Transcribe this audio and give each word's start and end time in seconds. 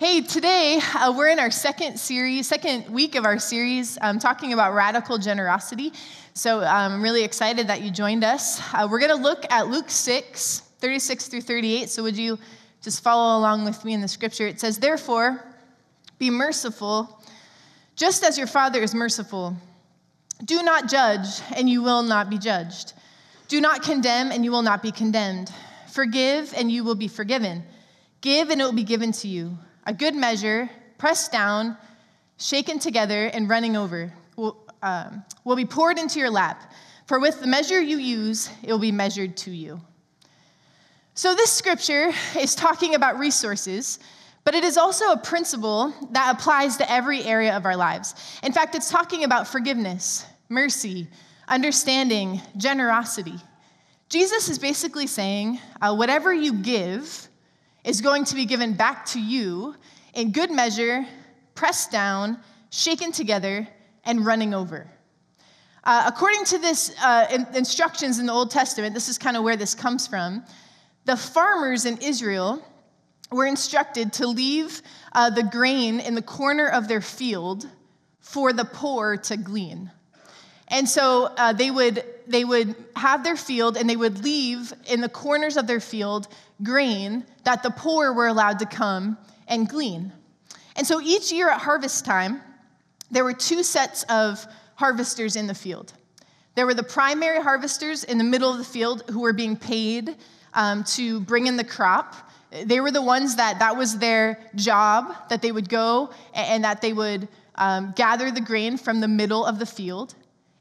Hey, 0.00 0.20
today 0.20 0.78
uh, 0.94 1.12
we're 1.12 1.26
in 1.26 1.40
our 1.40 1.50
second 1.50 1.98
series, 1.98 2.46
second 2.46 2.88
week 2.88 3.16
of 3.16 3.24
our 3.24 3.36
series, 3.40 3.98
um, 4.00 4.20
talking 4.20 4.52
about 4.52 4.72
radical 4.72 5.18
generosity. 5.18 5.92
So 6.34 6.60
I'm 6.60 7.02
really 7.02 7.24
excited 7.24 7.66
that 7.66 7.82
you 7.82 7.90
joined 7.90 8.22
us. 8.22 8.60
Uh, 8.72 8.86
we're 8.88 9.00
going 9.00 9.10
to 9.10 9.20
look 9.20 9.44
at 9.50 9.66
Luke 9.66 9.90
6, 9.90 10.60
36 10.78 11.26
through 11.26 11.40
38. 11.40 11.90
So 11.90 12.04
would 12.04 12.16
you 12.16 12.38
just 12.80 13.02
follow 13.02 13.40
along 13.40 13.64
with 13.64 13.84
me 13.84 13.92
in 13.92 14.00
the 14.00 14.06
scripture? 14.06 14.46
It 14.46 14.60
says, 14.60 14.78
Therefore, 14.78 15.44
be 16.20 16.30
merciful, 16.30 17.20
just 17.96 18.22
as 18.22 18.38
your 18.38 18.46
Father 18.46 18.80
is 18.80 18.94
merciful. 18.94 19.56
Do 20.44 20.62
not 20.62 20.88
judge, 20.88 21.40
and 21.56 21.68
you 21.68 21.82
will 21.82 22.04
not 22.04 22.30
be 22.30 22.38
judged. 22.38 22.92
Do 23.48 23.60
not 23.60 23.82
condemn, 23.82 24.30
and 24.30 24.44
you 24.44 24.52
will 24.52 24.62
not 24.62 24.80
be 24.80 24.92
condemned. 24.92 25.52
Forgive, 25.90 26.54
and 26.56 26.70
you 26.70 26.84
will 26.84 26.94
be 26.94 27.08
forgiven. 27.08 27.64
Give, 28.20 28.50
and 28.50 28.60
it 28.60 28.64
will 28.64 28.72
be 28.72 28.84
given 28.84 29.10
to 29.10 29.26
you 29.26 29.58
a 29.88 29.92
good 29.92 30.14
measure, 30.14 30.68
pressed 30.98 31.32
down, 31.32 31.74
shaken 32.36 32.78
together, 32.78 33.26
and 33.28 33.48
running 33.48 33.74
over, 33.74 34.12
will, 34.36 34.54
um, 34.82 35.24
will 35.44 35.56
be 35.56 35.64
poured 35.64 35.98
into 35.98 36.18
your 36.18 36.28
lap. 36.28 36.74
For 37.06 37.18
with 37.18 37.40
the 37.40 37.46
measure 37.46 37.80
you 37.80 37.96
use, 37.96 38.50
it 38.62 38.70
will 38.70 38.78
be 38.78 38.92
measured 38.92 39.34
to 39.38 39.50
you. 39.50 39.80
So, 41.14 41.34
this 41.34 41.50
scripture 41.50 42.12
is 42.38 42.54
talking 42.54 42.94
about 42.94 43.18
resources, 43.18 43.98
but 44.44 44.54
it 44.54 44.62
is 44.62 44.76
also 44.76 45.12
a 45.12 45.16
principle 45.16 45.94
that 46.10 46.36
applies 46.36 46.76
to 46.76 46.92
every 46.92 47.24
area 47.24 47.56
of 47.56 47.64
our 47.64 47.74
lives. 47.74 48.14
In 48.42 48.52
fact, 48.52 48.74
it's 48.74 48.90
talking 48.90 49.24
about 49.24 49.48
forgiveness, 49.48 50.26
mercy, 50.50 51.08
understanding, 51.48 52.42
generosity. 52.58 53.36
Jesus 54.10 54.50
is 54.50 54.58
basically 54.58 55.06
saying, 55.06 55.60
uh, 55.80 55.94
whatever 55.94 56.32
you 56.32 56.52
give, 56.52 57.27
is 57.88 58.02
going 58.02 58.22
to 58.22 58.34
be 58.34 58.44
given 58.44 58.74
back 58.74 59.06
to 59.06 59.18
you 59.18 59.74
in 60.12 60.30
good 60.30 60.50
measure, 60.50 61.06
pressed 61.54 61.90
down, 61.90 62.38
shaken 62.68 63.10
together, 63.10 63.66
and 64.04 64.26
running 64.26 64.52
over. 64.52 64.86
Uh, 65.84 66.02
according 66.06 66.44
to 66.44 66.58
this 66.58 66.94
uh, 67.02 67.26
in, 67.32 67.46
instructions 67.54 68.18
in 68.18 68.26
the 68.26 68.32
Old 68.32 68.50
Testament, 68.50 68.92
this 68.92 69.08
is 69.08 69.16
kind 69.16 69.38
of 69.38 69.42
where 69.42 69.56
this 69.56 69.74
comes 69.74 70.06
from. 70.06 70.44
The 71.06 71.16
farmers 71.16 71.86
in 71.86 71.96
Israel 72.02 72.62
were 73.32 73.46
instructed 73.46 74.12
to 74.14 74.26
leave 74.26 74.82
uh, 75.14 75.30
the 75.30 75.44
grain 75.44 75.98
in 76.00 76.14
the 76.14 76.20
corner 76.20 76.68
of 76.68 76.88
their 76.88 77.00
field 77.00 77.66
for 78.20 78.52
the 78.52 78.66
poor 78.66 79.16
to 79.16 79.38
glean. 79.38 79.90
And 80.68 80.88
so 80.88 81.32
uh, 81.36 81.52
they, 81.52 81.70
would, 81.70 82.04
they 82.26 82.44
would 82.44 82.74
have 82.94 83.24
their 83.24 83.36
field 83.36 83.76
and 83.76 83.88
they 83.88 83.96
would 83.96 84.22
leave 84.22 84.72
in 84.86 85.00
the 85.00 85.08
corners 85.08 85.56
of 85.56 85.66
their 85.66 85.80
field 85.80 86.28
grain 86.62 87.24
that 87.44 87.62
the 87.62 87.70
poor 87.70 88.12
were 88.12 88.26
allowed 88.26 88.58
to 88.58 88.66
come 88.66 89.16
and 89.46 89.68
glean. 89.68 90.12
And 90.76 90.86
so 90.86 91.00
each 91.00 91.32
year 91.32 91.48
at 91.50 91.60
harvest 91.60 92.04
time, 92.04 92.42
there 93.10 93.24
were 93.24 93.32
two 93.32 93.62
sets 93.62 94.04
of 94.04 94.44
harvesters 94.74 95.36
in 95.36 95.46
the 95.46 95.54
field. 95.54 95.92
There 96.54 96.66
were 96.66 96.74
the 96.74 96.82
primary 96.82 97.40
harvesters 97.42 98.04
in 98.04 98.18
the 98.18 98.24
middle 98.24 98.50
of 98.50 98.58
the 98.58 98.64
field 98.64 99.04
who 99.10 99.20
were 99.20 99.32
being 99.32 99.56
paid 99.56 100.16
um, 100.54 100.84
to 100.84 101.20
bring 101.20 101.46
in 101.46 101.56
the 101.56 101.64
crop. 101.64 102.14
They 102.64 102.80
were 102.80 102.90
the 102.90 103.02
ones 103.02 103.36
that 103.36 103.60
that 103.60 103.76
was 103.76 103.98
their 103.98 104.40
job, 104.54 105.14
that 105.30 105.40
they 105.40 105.52
would 105.52 105.68
go 105.68 106.10
and 106.34 106.64
that 106.64 106.80
they 106.80 106.92
would 106.92 107.28
um, 107.54 107.92
gather 107.96 108.30
the 108.30 108.40
grain 108.40 108.76
from 108.76 109.00
the 109.00 109.08
middle 109.08 109.44
of 109.44 109.58
the 109.58 109.66
field. 109.66 110.14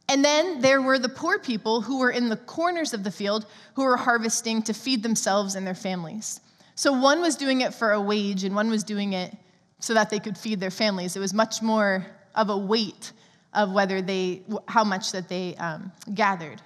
And 0.10 0.24
then 0.24 0.62
there 0.62 0.82
were 0.82 1.00
the 1.00 1.10
poor 1.10 1.38
people 1.38 1.82
who 1.82 2.00
were 2.00 2.12
in 2.12 2.30
the 2.30 2.38
corners 2.38 2.94
of 2.94 3.04
the 3.04 3.12
field 3.12 3.46
who 3.76 3.84
were 3.84 3.98
harvesting 3.98 4.62
to 4.64 4.74
feed 4.74 5.04
themselves 5.04 5.56
and 5.56 5.68
their 5.68 5.76
families. 5.76 6.40
So 6.76 6.94
one 6.94 7.22
was 7.22 7.36
doing 7.36 7.62
it 7.62 7.74
for 7.74 7.92
a 7.92 8.02
wage 8.02 8.44
and 8.44 8.56
one 8.56 8.70
was 8.70 8.84
doing 8.84 9.14
it 9.14 9.36
so 9.80 9.94
that 9.94 10.10
they 10.10 10.20
could 10.20 10.38
feed 10.38 10.60
their 10.60 10.72
families. 10.72 11.16
It 11.16 11.20
was 11.20 11.34
much 11.34 11.62
more 11.62 12.06
of 12.36 12.50
a 12.50 12.58
weight 12.58 13.12
of 13.54 13.72
whether 13.72 14.02
they, 14.02 14.44
how 14.68 14.84
much 14.84 15.12
that 15.12 15.28
they 15.28 15.56
um, 15.56 15.92
gathered. 16.14 16.62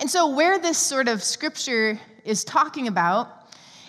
And 0.00 0.08
so, 0.08 0.34
where 0.34 0.58
this 0.58 0.78
sort 0.78 1.08
of 1.08 1.22
scripture 1.22 2.00
is 2.24 2.44
talking 2.44 2.88
about 2.88 3.35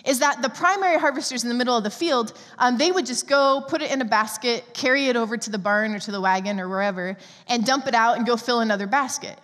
is 0.08 0.20
that 0.20 0.40
the 0.40 0.48
primary 0.48 0.98
harvesters 0.98 1.42
in 1.42 1.50
the 1.50 1.54
middle 1.54 1.76
of 1.76 1.84
the 1.84 1.90
field, 1.90 2.32
um, 2.58 2.78
they 2.78 2.90
would 2.90 3.04
just 3.04 3.28
go 3.28 3.62
put 3.68 3.82
it 3.82 3.90
in 3.92 4.00
a 4.00 4.06
basket, 4.06 4.64
carry 4.72 5.08
it 5.08 5.16
over 5.16 5.36
to 5.36 5.50
the 5.50 5.58
barn 5.58 5.94
or 5.94 5.98
to 5.98 6.10
the 6.10 6.20
wagon 6.20 6.58
or 6.58 6.66
wherever, 6.66 7.14
and 7.46 7.66
dump 7.66 7.86
it 7.86 7.94
out 7.94 8.16
and 8.16 8.26
go 8.26 8.34
fill 8.34 8.60
another 8.60 8.86
basket. 8.86 9.38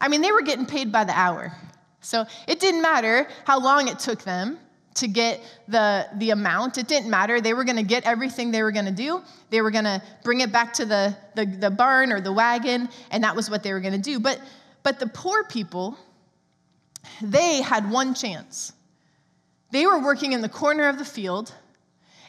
I 0.00 0.06
mean, 0.06 0.22
they 0.22 0.30
were 0.30 0.42
getting 0.42 0.66
paid 0.66 0.92
by 0.92 1.02
the 1.02 1.18
hour. 1.18 1.52
So 2.00 2.24
it 2.46 2.60
didn't 2.60 2.80
matter 2.80 3.26
how 3.44 3.58
long 3.58 3.88
it 3.88 3.98
took 3.98 4.22
them 4.22 4.60
to 4.94 5.08
get 5.08 5.40
the, 5.66 6.06
the 6.18 6.30
amount. 6.30 6.78
It 6.78 6.86
didn't 6.86 7.10
matter. 7.10 7.40
They 7.40 7.52
were 7.52 7.64
going 7.64 7.76
to 7.76 7.82
get 7.82 8.04
everything 8.04 8.52
they 8.52 8.62
were 8.62 8.70
going 8.70 8.84
to 8.84 8.92
do. 8.92 9.20
They 9.50 9.62
were 9.62 9.72
going 9.72 9.84
to 9.84 10.00
bring 10.22 10.42
it 10.42 10.52
back 10.52 10.72
to 10.74 10.84
the, 10.84 11.16
the, 11.34 11.44
the 11.44 11.70
barn 11.70 12.12
or 12.12 12.20
the 12.20 12.32
wagon, 12.32 12.88
and 13.10 13.24
that 13.24 13.34
was 13.34 13.50
what 13.50 13.64
they 13.64 13.72
were 13.72 13.80
going 13.80 13.94
to 13.94 13.98
do. 13.98 14.20
But, 14.20 14.40
but 14.84 15.00
the 15.00 15.08
poor 15.08 15.42
people, 15.42 15.98
they 17.20 17.62
had 17.62 17.90
one 17.90 18.14
chance. 18.14 18.74
They 19.70 19.86
were 19.86 19.98
working 19.98 20.32
in 20.32 20.40
the 20.40 20.48
corner 20.48 20.88
of 20.88 20.98
the 20.98 21.04
field, 21.04 21.52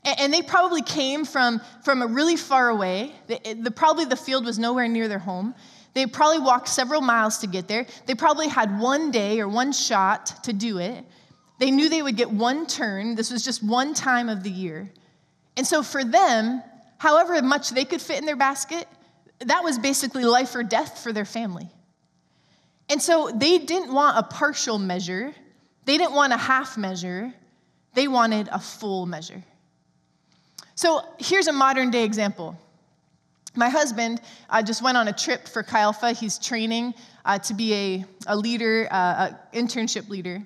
and 0.03 0.33
they 0.33 0.41
probably 0.41 0.81
came 0.81 1.25
from, 1.25 1.61
from 1.83 2.01
a 2.01 2.07
really 2.07 2.35
far 2.35 2.69
away. 2.69 3.13
The, 3.27 3.39
the, 3.61 3.71
probably 3.71 4.05
the 4.05 4.15
field 4.15 4.45
was 4.45 4.59
nowhere 4.59 4.87
near 4.87 5.07
their 5.07 5.19
home. 5.19 5.55
They 5.93 6.05
probably 6.05 6.39
walked 6.39 6.67
several 6.67 7.01
miles 7.01 7.39
to 7.39 7.47
get 7.47 7.67
there. 7.67 7.85
They 8.05 8.15
probably 8.15 8.47
had 8.47 8.79
one 8.79 9.11
day 9.11 9.39
or 9.39 9.47
one 9.47 9.71
shot 9.71 10.43
to 10.43 10.53
do 10.53 10.77
it. 10.77 11.03
They 11.59 11.71
knew 11.71 11.89
they 11.89 12.01
would 12.01 12.15
get 12.15 12.31
one 12.31 12.67
turn. 12.67 13.15
This 13.15 13.31
was 13.31 13.43
just 13.43 13.63
one 13.63 13.93
time 13.93 14.29
of 14.29 14.43
the 14.43 14.51
year. 14.51 14.89
And 15.57 15.67
so 15.67 15.83
for 15.83 16.03
them, 16.03 16.63
however 16.97 17.41
much 17.41 17.71
they 17.71 17.83
could 17.83 18.01
fit 18.01 18.19
in 18.19 18.25
their 18.25 18.37
basket, 18.37 18.87
that 19.39 19.63
was 19.63 19.77
basically 19.77 20.23
life 20.23 20.55
or 20.55 20.63
death 20.63 20.99
for 20.99 21.11
their 21.11 21.25
family. 21.25 21.69
And 22.89 23.01
so 23.01 23.29
they 23.33 23.57
didn't 23.57 23.93
want 23.93 24.17
a 24.17 24.23
partial 24.23 24.79
measure. 24.79 25.33
They 25.89 25.97
didn't 25.97 26.13
want 26.13 26.33
a 26.33 26.37
half 26.37 26.77
measure, 26.77 27.33
they 27.95 28.07
wanted 28.07 28.47
a 28.51 28.59
full 28.59 29.07
measure. 29.07 29.43
So 30.75 31.01
here's 31.17 31.47
a 31.47 31.51
modern 31.51 31.89
day 31.89 32.03
example. 32.03 32.55
My 33.55 33.69
husband 33.69 34.21
uh, 34.51 34.61
just 34.61 34.83
went 34.83 34.97
on 34.97 35.07
a 35.07 35.13
trip 35.13 35.47
for 35.47 35.65
Alpha. 35.71 36.11
He's 36.11 36.37
training 36.37 36.93
uh, 37.25 37.39
to 37.39 37.55
be 37.55 37.73
a, 37.73 38.05
a 38.27 38.37
leader, 38.37 38.87
uh, 38.91 39.31
an 39.53 39.65
internship 39.65 40.09
leader. 40.09 40.45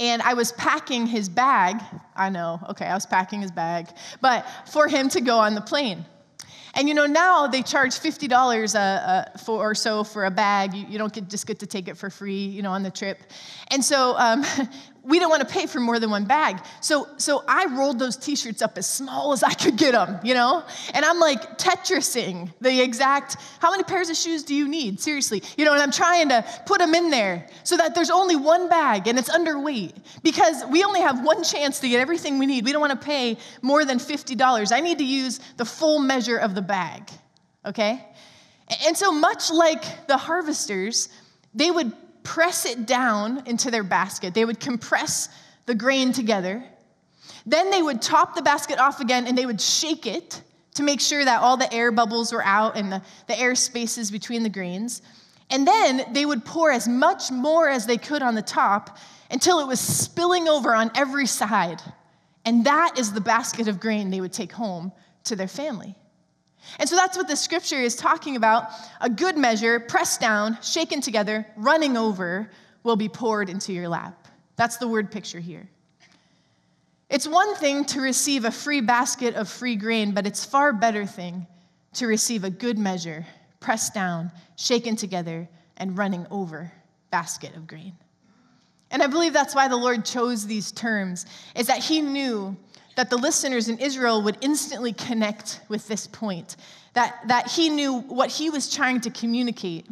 And 0.00 0.22
I 0.22 0.34
was 0.34 0.50
packing 0.50 1.06
his 1.06 1.28
bag. 1.28 1.80
I 2.16 2.28
know, 2.28 2.58
okay, 2.70 2.86
I 2.86 2.94
was 2.94 3.06
packing 3.06 3.42
his 3.42 3.52
bag, 3.52 3.86
but 4.20 4.44
for 4.72 4.88
him 4.88 5.08
to 5.10 5.20
go 5.20 5.38
on 5.38 5.54
the 5.54 5.60
plane. 5.60 6.04
And 6.74 6.88
you 6.88 6.94
know, 6.94 7.06
now 7.06 7.46
they 7.46 7.62
charge 7.62 7.98
$50 7.98 8.74
uh, 8.74 8.78
uh, 8.78 9.38
for, 9.38 9.58
or 9.58 9.74
so 9.74 10.04
for 10.04 10.24
a 10.24 10.30
bag. 10.30 10.74
You, 10.74 10.86
you 10.88 10.98
don't 10.98 11.12
get, 11.12 11.28
just 11.28 11.46
get 11.46 11.58
to 11.60 11.66
take 11.66 11.88
it 11.88 11.96
for 11.96 12.10
free, 12.10 12.44
you 12.44 12.62
know, 12.62 12.70
on 12.70 12.82
the 12.82 12.90
trip. 12.90 13.18
And 13.68 13.84
so 13.84 14.14
um, 14.16 14.44
we 15.02 15.18
didn't 15.18 15.30
want 15.30 15.46
to 15.46 15.52
pay 15.52 15.66
for 15.66 15.80
more 15.80 15.98
than 15.98 16.10
one 16.10 16.24
bag. 16.24 16.60
So, 16.80 17.08
so 17.16 17.42
I 17.48 17.66
rolled 17.66 17.98
those 17.98 18.16
t-shirts 18.16 18.62
up 18.62 18.76
as 18.76 18.88
small 18.88 19.32
as 19.32 19.42
I 19.42 19.52
could 19.52 19.76
get 19.76 19.92
them, 19.92 20.20
you 20.22 20.34
know? 20.34 20.64
And 20.94 21.04
I'm 21.04 21.18
like 21.18 21.58
Tetrising 21.58 22.52
the 22.60 22.80
exact, 22.80 23.36
how 23.60 23.70
many 23.70 23.82
pairs 23.82 24.10
of 24.10 24.16
shoes 24.16 24.42
do 24.42 24.54
you 24.54 24.68
need? 24.68 25.00
Seriously. 25.00 25.42
You 25.56 25.64
know, 25.64 25.72
and 25.72 25.82
I'm 25.82 25.90
trying 25.90 26.28
to 26.28 26.44
put 26.66 26.78
them 26.78 26.94
in 26.94 27.10
there 27.10 27.46
so 27.64 27.76
that 27.76 27.94
there's 27.94 28.10
only 28.10 28.36
one 28.36 28.68
bag 28.68 29.08
and 29.08 29.18
it's 29.18 29.30
underweight 29.30 29.94
because 30.22 30.64
we 30.66 30.84
only 30.84 31.00
have 31.00 31.24
one 31.24 31.42
chance 31.44 31.80
to 31.80 31.88
get 31.88 32.00
everything 32.00 32.38
we 32.38 32.46
need. 32.46 32.64
We 32.64 32.72
don't 32.72 32.80
want 32.80 32.98
to 32.98 33.06
pay 33.06 33.38
more 33.62 33.84
than 33.84 33.98
$50. 33.98 34.72
I 34.72 34.80
need 34.80 34.98
to 34.98 35.04
use 35.04 35.40
the 35.56 35.64
full 35.64 35.98
measure 35.98 36.36
of 36.36 36.54
the 36.54 36.62
bag, 36.62 37.10
okay? 37.64 38.04
And 38.86 38.96
so 38.96 39.12
much 39.12 39.50
like 39.50 40.06
the 40.06 40.16
harvesters, 40.16 41.08
they 41.54 41.70
would 41.70 41.92
press 42.22 42.66
it 42.66 42.86
down 42.86 43.42
into 43.46 43.70
their 43.70 43.82
basket. 43.82 44.34
They 44.34 44.44
would 44.44 44.60
compress 44.60 45.28
the 45.66 45.74
grain 45.74 46.12
together. 46.12 46.64
Then 47.46 47.70
they 47.70 47.82
would 47.82 48.02
top 48.02 48.34
the 48.34 48.42
basket 48.42 48.78
off 48.78 49.00
again 49.00 49.26
and 49.26 49.36
they 49.36 49.46
would 49.46 49.60
shake 49.60 50.06
it 50.06 50.42
to 50.74 50.82
make 50.82 51.00
sure 51.00 51.24
that 51.24 51.42
all 51.42 51.56
the 51.56 51.72
air 51.72 51.90
bubbles 51.90 52.32
were 52.32 52.44
out 52.44 52.76
and 52.76 52.92
the, 52.92 53.02
the 53.26 53.38
air 53.38 53.54
spaces 53.54 54.10
between 54.10 54.42
the 54.42 54.48
grains. 54.48 55.02
And 55.50 55.66
then 55.66 56.12
they 56.12 56.24
would 56.24 56.44
pour 56.44 56.70
as 56.70 56.86
much 56.86 57.30
more 57.30 57.68
as 57.68 57.86
they 57.86 57.96
could 57.96 58.22
on 58.22 58.34
the 58.34 58.42
top 58.42 58.98
until 59.30 59.60
it 59.60 59.66
was 59.66 59.80
spilling 59.80 60.48
over 60.48 60.74
on 60.74 60.90
every 60.94 61.26
side. 61.26 61.82
And 62.44 62.64
that 62.66 62.98
is 62.98 63.12
the 63.12 63.20
basket 63.20 63.68
of 63.68 63.80
grain 63.80 64.10
they 64.10 64.20
would 64.20 64.32
take 64.32 64.52
home 64.52 64.92
to 65.24 65.36
their 65.36 65.48
family. 65.48 65.94
And 66.78 66.88
so 66.88 66.96
that's 66.96 67.16
what 67.16 67.28
the 67.28 67.36
scripture 67.36 67.80
is 67.80 67.96
talking 67.96 68.36
about. 68.36 68.70
A 69.00 69.10
good 69.10 69.36
measure, 69.36 69.80
pressed 69.80 70.20
down, 70.20 70.58
shaken 70.62 71.00
together, 71.00 71.46
running 71.56 71.96
over, 71.96 72.50
will 72.82 72.96
be 72.96 73.08
poured 73.08 73.48
into 73.48 73.72
your 73.72 73.88
lap. 73.88 74.28
That's 74.56 74.76
the 74.76 74.88
word 74.88 75.10
picture 75.10 75.40
here. 75.40 75.68
It's 77.08 77.26
one 77.26 77.56
thing 77.56 77.84
to 77.86 78.00
receive 78.00 78.44
a 78.44 78.50
free 78.50 78.80
basket 78.80 79.34
of 79.34 79.48
free 79.48 79.74
grain, 79.74 80.12
but 80.12 80.26
it's 80.26 80.44
far 80.44 80.72
better 80.72 81.04
thing 81.04 81.46
to 81.94 82.06
receive 82.06 82.44
a 82.44 82.50
good 82.50 82.78
measure, 82.78 83.26
pressed 83.58 83.94
down, 83.94 84.30
shaken 84.56 84.94
together, 84.94 85.48
and 85.76 85.98
running 85.98 86.26
over 86.30 86.72
basket 87.10 87.56
of 87.56 87.66
grain. 87.66 87.94
And 88.92 89.02
I 89.02 89.06
believe 89.08 89.32
that's 89.32 89.54
why 89.54 89.66
the 89.66 89.76
Lord 89.76 90.04
chose 90.04 90.46
these 90.46 90.70
terms, 90.72 91.26
is 91.56 91.66
that 91.66 91.78
He 91.78 92.00
knew 92.00 92.56
that 93.00 93.08
the 93.08 93.16
listeners 93.16 93.70
in 93.70 93.78
Israel 93.78 94.20
would 94.20 94.36
instantly 94.42 94.92
connect 94.92 95.62
with 95.70 95.88
this 95.88 96.06
point, 96.06 96.56
that, 96.92 97.18
that 97.28 97.50
he 97.50 97.70
knew 97.70 98.00
what 98.00 98.30
he 98.30 98.50
was 98.50 98.70
trying 98.70 99.00
to 99.00 99.08
communicate 99.08 99.86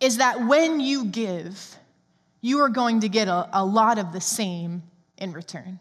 is 0.00 0.16
that 0.16 0.44
when 0.48 0.80
you 0.80 1.04
give, 1.04 1.76
you 2.40 2.58
are 2.58 2.68
going 2.68 2.98
to 2.98 3.08
get 3.08 3.28
a, 3.28 3.48
a 3.52 3.64
lot 3.64 3.96
of 3.96 4.12
the 4.12 4.20
same 4.20 4.82
in 5.18 5.32
return. 5.32 5.78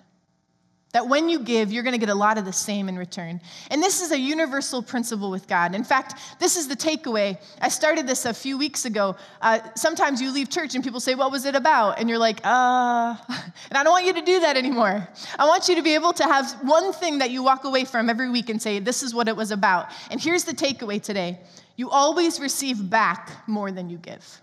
That 0.92 1.08
when 1.08 1.30
you 1.30 1.40
give, 1.40 1.72
you're 1.72 1.84
going 1.84 1.94
to 1.94 2.00
get 2.00 2.10
a 2.10 2.16
lot 2.16 2.40
of 2.40 2.46
the 2.46 2.54
same 2.54 2.90
in 2.90 2.98
return. 2.98 3.40
And 3.70 3.82
this 3.82 4.02
is 4.02 4.12
a 4.12 4.18
universal 4.18 4.82
principle 4.82 5.30
with 5.30 5.48
God. 5.48 5.76
In 5.76 5.84
fact, 5.84 6.20
this 6.40 6.58
is 6.58 6.68
the 6.68 6.76
takeaway. 6.76 7.38
I 7.62 7.70
started 7.70 8.08
this 8.08 8.26
a 8.26 8.34
few 8.34 8.58
weeks 8.58 8.86
ago. 8.86 9.16
Uh, 9.40 9.60
sometimes 9.76 10.20
you 10.20 10.32
leave 10.32 10.50
church 10.50 10.74
and 10.74 10.84
people 10.84 11.00
say, 11.00 11.14
What 11.14 11.32
was 11.32 11.46
it 11.46 11.56
about? 11.56 12.00
And 12.00 12.10
you're 12.10 12.18
like, 12.18 12.40
Uh, 12.44 13.16
and 13.30 13.78
I 13.78 13.84
don't 13.84 13.94
want 13.94 14.08
you 14.08 14.14
to 14.14 14.22
do 14.22 14.40
that 14.40 14.58
anymore. 14.58 15.08
I 15.38 15.46
want 15.46 15.70
you 15.70 15.76
to 15.76 15.84
be 15.84 15.94
able 15.94 16.14
to 16.14 16.24
have 16.24 16.52
one 16.64 16.92
thing 16.92 17.20
that 17.20 17.30
you 17.30 17.44
walk 17.44 17.66
away 17.66 17.86
from 17.86 18.10
every 18.10 18.32
week 18.32 18.50
and 18.50 18.60
say, 18.60 18.80
This 18.80 19.04
is 19.04 19.14
what 19.14 19.28
it 19.28 19.36
was 19.36 19.52
about. 19.52 19.92
And 20.10 20.20
here's 20.20 20.44
the 20.44 20.54
takeaway 20.54 21.02
today 21.02 21.40
you 21.76 21.90
always 21.92 22.40
receive 22.40 22.90
back 22.90 23.48
more 23.48 23.72
than 23.72 23.90
you 23.90 23.98
give. 23.98 24.42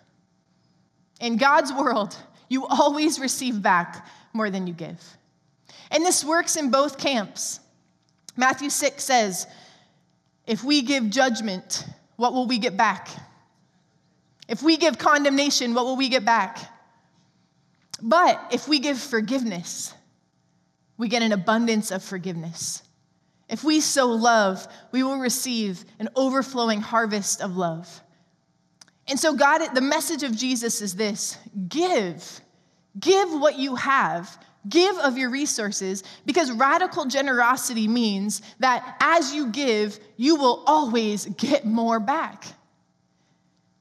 In 1.21 1.37
God's 1.37 1.73
world, 1.73 2.17
you 2.49 2.67
always 2.67 3.19
receive 3.19 3.61
back 3.61 4.07
more 4.33 4.49
than 4.49 4.67
you 4.67 4.73
give. 4.73 5.16
And 5.91 6.05
this 6.05 6.25
works 6.25 6.57
in 6.57 6.71
both 6.71 6.99
camps. 6.99 7.61
Matthew 8.37 8.71
6 8.71 9.03
says, 9.03 9.47
If 10.47 10.63
we 10.65 10.83
give 10.83 11.11
judgment, 11.11 11.85
what 12.17 12.33
will 12.33 12.47
we 12.47 12.59
get 12.59 12.77
back? 12.77 13.09
If 14.49 14.63
we 14.63 14.77
give 14.77 14.99
condemnation, 14.99 15.75
what 15.75 15.85
will 15.85 15.97
we 15.97 16.09
get 16.09 16.25
back? 16.25 16.59
But 18.01 18.41
if 18.53 18.69
we 18.69 18.79
give 18.79 18.99
forgiveness, 18.99 19.95
we 20.97 21.09
get 21.09 21.23
an 21.23 21.33
abundance 21.33 21.91
of 21.91 22.03
forgiveness. 22.03 22.83
If 23.49 23.63
we 23.63 23.81
sow 23.81 24.09
love, 24.09 24.67
we 24.93 25.03
will 25.03 25.19
receive 25.19 25.85
an 25.99 26.09
overflowing 26.17 26.81
harvest 26.81 27.41
of 27.41 27.57
love. 27.57 28.03
And 29.09 29.19
so, 29.19 29.35
God, 29.35 29.67
the 29.75 29.81
message 29.81 30.25
of 30.25 30.37
Jesus 30.37 30.83
is 30.83 30.95
this 30.95 31.39
give. 31.69 32.41
Give 32.99 33.31
what 33.31 33.59
you 33.59 33.77
have. 33.77 34.37
Give 34.69 34.97
of 34.99 35.19
your 35.19 35.31
resources 35.31 36.03
because 36.25 36.51
radical 36.51 37.05
generosity 37.05 37.87
means 37.87 38.43
that 38.59 38.97
as 39.01 39.35
you 39.35 39.49
give, 39.49 39.99
you 40.17 40.37
will 40.37 40.65
always 40.67 41.27
get 41.27 41.65
more 41.65 42.01
back. 42.01 42.45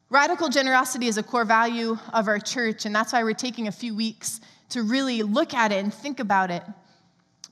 Radical 0.10 0.50
generosity 0.50 1.08
is 1.08 1.18
a 1.18 1.24
core 1.24 1.46
value 1.46 1.98
of 2.14 2.28
our 2.28 2.40
church, 2.40 2.86
and 2.86 2.96
that's 2.96 3.14
why 3.14 3.24
we're 3.24 3.34
taking 3.34 3.68
a 3.68 3.72
few 3.72 3.96
weeks 3.96 4.42
to 4.70 4.84
really 4.84 5.24
look 5.24 5.54
at 5.54 5.72
it 5.72 5.84
and 5.84 5.94
think 5.94 6.20
about 6.20 6.52
it. 6.52 6.64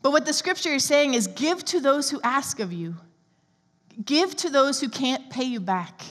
But 0.01 0.11
what 0.11 0.25
the 0.25 0.33
scripture 0.33 0.73
is 0.73 0.83
saying 0.83 1.13
is 1.13 1.27
give 1.27 1.63
to 1.65 1.79
those 1.79 2.09
who 2.09 2.19
ask 2.23 2.59
of 2.59 2.71
you, 2.71 2.95
give 4.03 4.35
to 4.37 4.49
those 4.49 4.79
who 4.79 4.89
can't 4.89 5.29
pay 5.29 5.45
you 5.45 5.59
back. 5.59 6.01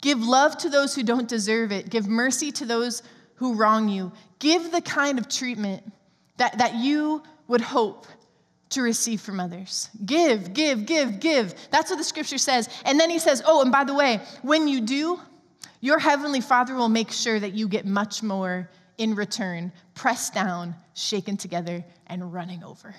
Give 0.00 0.20
love 0.22 0.56
to 0.58 0.68
those 0.68 0.94
who 0.94 1.02
don't 1.02 1.28
deserve 1.28 1.70
it. 1.70 1.90
Give 1.90 2.08
mercy 2.08 2.50
to 2.52 2.66
those 2.66 3.02
who 3.36 3.54
wrong 3.54 3.88
you. 3.88 4.12
Give 4.40 4.72
the 4.72 4.80
kind 4.80 5.18
of 5.18 5.28
treatment 5.28 5.84
that, 6.36 6.58
that 6.58 6.74
you 6.74 7.22
would 7.48 7.60
hope 7.60 8.06
to 8.70 8.82
receive 8.82 9.20
from 9.20 9.38
others. 9.38 9.90
Give, 10.04 10.52
give, 10.52 10.86
give, 10.86 11.20
give. 11.20 11.54
That's 11.70 11.90
what 11.90 11.98
the 11.98 12.04
scripture 12.04 12.38
says. 12.38 12.68
And 12.84 12.98
then 12.98 13.10
he 13.10 13.18
says, 13.18 13.42
Oh, 13.46 13.62
and 13.62 13.70
by 13.70 13.84
the 13.84 13.94
way, 13.94 14.20
when 14.42 14.66
you 14.66 14.80
do, 14.80 15.20
your 15.80 15.98
heavenly 15.98 16.40
Father 16.40 16.74
will 16.74 16.88
make 16.88 17.10
sure 17.10 17.38
that 17.38 17.52
you 17.52 17.68
get 17.68 17.84
much 17.84 18.22
more 18.22 18.70
in 18.98 19.14
return, 19.14 19.72
pressed 19.94 20.32
down, 20.32 20.74
shaken 20.94 21.36
together, 21.36 21.84
and 22.06 22.32
running 22.32 22.62
over. 22.62 22.94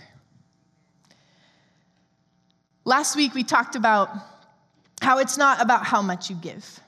Last 2.85 3.15
week, 3.15 3.33
we 3.33 3.43
talked 3.43 3.75
about 3.75 4.09
how 5.01 5.19
it's 5.19 5.37
not 5.37 5.61
about 5.61 5.85
how 5.85 6.01
much 6.01 6.29
you 6.29 6.35
give. 6.35 6.79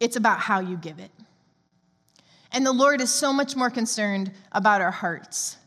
It's 0.00 0.16
about 0.16 0.40
how 0.40 0.60
you 0.60 0.76
give 0.76 0.98
it. 0.98 1.10
And 2.54 2.64
the 2.64 2.72
Lord 2.72 3.00
is 3.00 3.10
so 3.10 3.32
much 3.32 3.56
more 3.56 3.68
concerned 3.68 4.30
about 4.52 4.80
our 4.80 4.92
hearts. 4.92 5.58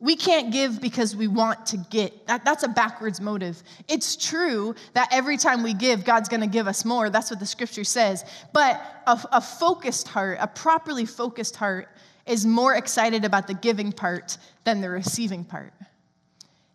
We 0.00 0.16
can't 0.16 0.52
give 0.52 0.80
because 0.80 1.14
we 1.14 1.28
want 1.28 1.66
to 1.66 1.76
get. 1.76 2.26
That, 2.26 2.44
that's 2.44 2.64
a 2.64 2.68
backwards 2.68 3.20
motive. 3.20 3.62
It's 3.88 4.16
true 4.16 4.74
that 4.94 5.08
every 5.12 5.36
time 5.36 5.62
we 5.62 5.74
give, 5.74 6.04
God's 6.04 6.28
going 6.28 6.40
to 6.40 6.48
give 6.48 6.66
us 6.66 6.84
more. 6.84 7.08
That's 7.08 7.30
what 7.30 7.38
the 7.38 7.46
scripture 7.46 7.84
says. 7.84 8.24
But 8.52 8.82
a, 9.06 9.18
a 9.32 9.40
focused 9.40 10.08
heart, 10.08 10.38
a 10.40 10.48
properly 10.48 11.06
focused 11.06 11.54
heart, 11.54 11.88
is 12.26 12.44
more 12.44 12.74
excited 12.74 13.24
about 13.24 13.46
the 13.46 13.54
giving 13.54 13.92
part 13.92 14.38
than 14.64 14.80
the 14.80 14.90
receiving 14.90 15.44
part. 15.44 15.72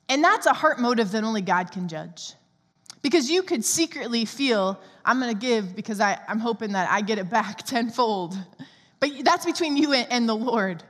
And 0.07 0.24
that's 0.24 0.46
a 0.46 0.54
heart 0.54 0.80
motive 0.80 1.12
that 1.12 1.24
only 1.24 1.42
God 1.42 1.72
can 1.72 1.89
judge. 1.89 2.34
Because 3.01 3.30
you 3.30 3.44
could 3.44 3.66
secretly 3.66 4.24
feel, 4.24 4.80
I'm 5.04 5.19
going 5.19 5.34
to 5.34 5.39
give 5.39 5.75
because 5.75 6.00
I, 6.00 6.18
I'm 6.30 6.39
hoping 6.39 6.72
that 6.74 6.89
I 6.89 7.01
get 7.01 7.18
it 7.18 7.30
back 7.30 7.57
tenfold. 7.66 8.38
But 9.03 9.25
that's 9.25 9.45
between 9.45 9.75
you 9.75 9.91
and 9.91 10.29
the 10.29 10.33
Lord. 10.33 10.81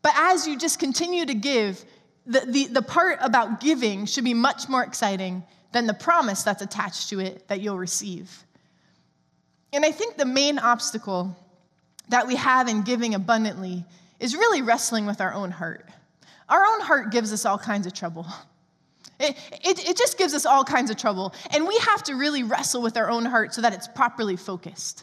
But 0.00 0.12
as 0.14 0.46
you 0.46 0.56
just 0.56 0.78
continue 0.78 1.26
to 1.26 1.34
give, 1.34 1.84
the, 2.24 2.42
the, 2.46 2.66
the 2.68 2.82
part 2.82 3.18
about 3.20 3.58
giving 3.60 4.06
should 4.06 4.22
be 4.22 4.32
much 4.32 4.68
more 4.68 4.84
exciting 4.84 5.42
than 5.72 5.88
the 5.88 5.92
promise 5.92 6.44
that's 6.44 6.62
attached 6.62 7.08
to 7.08 7.18
it 7.18 7.48
that 7.48 7.60
you'll 7.60 7.76
receive. 7.76 8.44
And 9.72 9.84
I 9.84 9.90
think 9.90 10.16
the 10.16 10.24
main 10.24 10.60
obstacle 10.60 11.36
that 12.10 12.28
we 12.28 12.36
have 12.36 12.68
in 12.68 12.82
giving 12.82 13.16
abundantly 13.16 13.84
is 14.20 14.36
really 14.36 14.62
wrestling 14.62 15.04
with 15.04 15.20
our 15.20 15.34
own 15.34 15.50
heart. 15.50 15.84
Our 16.48 16.64
own 16.64 16.80
heart 16.82 17.10
gives 17.10 17.32
us 17.32 17.44
all 17.44 17.58
kinds 17.58 17.88
of 17.88 17.92
trouble. 17.92 18.28
It, 19.18 19.36
it, 19.64 19.88
it, 19.88 19.96
just 19.96 20.16
gives 20.16 20.32
us 20.32 20.46
all 20.46 20.62
kinds 20.62 20.92
of 20.92 20.96
trouble. 20.96 21.34
And 21.50 21.66
we 21.66 21.76
have 21.78 22.04
to 22.04 22.14
really 22.14 22.44
wrestle 22.44 22.82
with 22.82 22.96
our 22.96 23.10
own 23.10 23.24
heart 23.24 23.52
so 23.52 23.62
that 23.62 23.72
it's 23.72 23.88
properly 23.88 24.36
focused. 24.36 25.02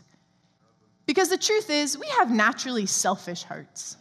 Because 1.05 1.29
the 1.29 1.37
truth 1.37 1.69
is, 1.69 1.97
we 1.97 2.07
have 2.17 2.31
naturally 2.31 2.85
selfish 2.85 3.43
hearts. 3.43 3.97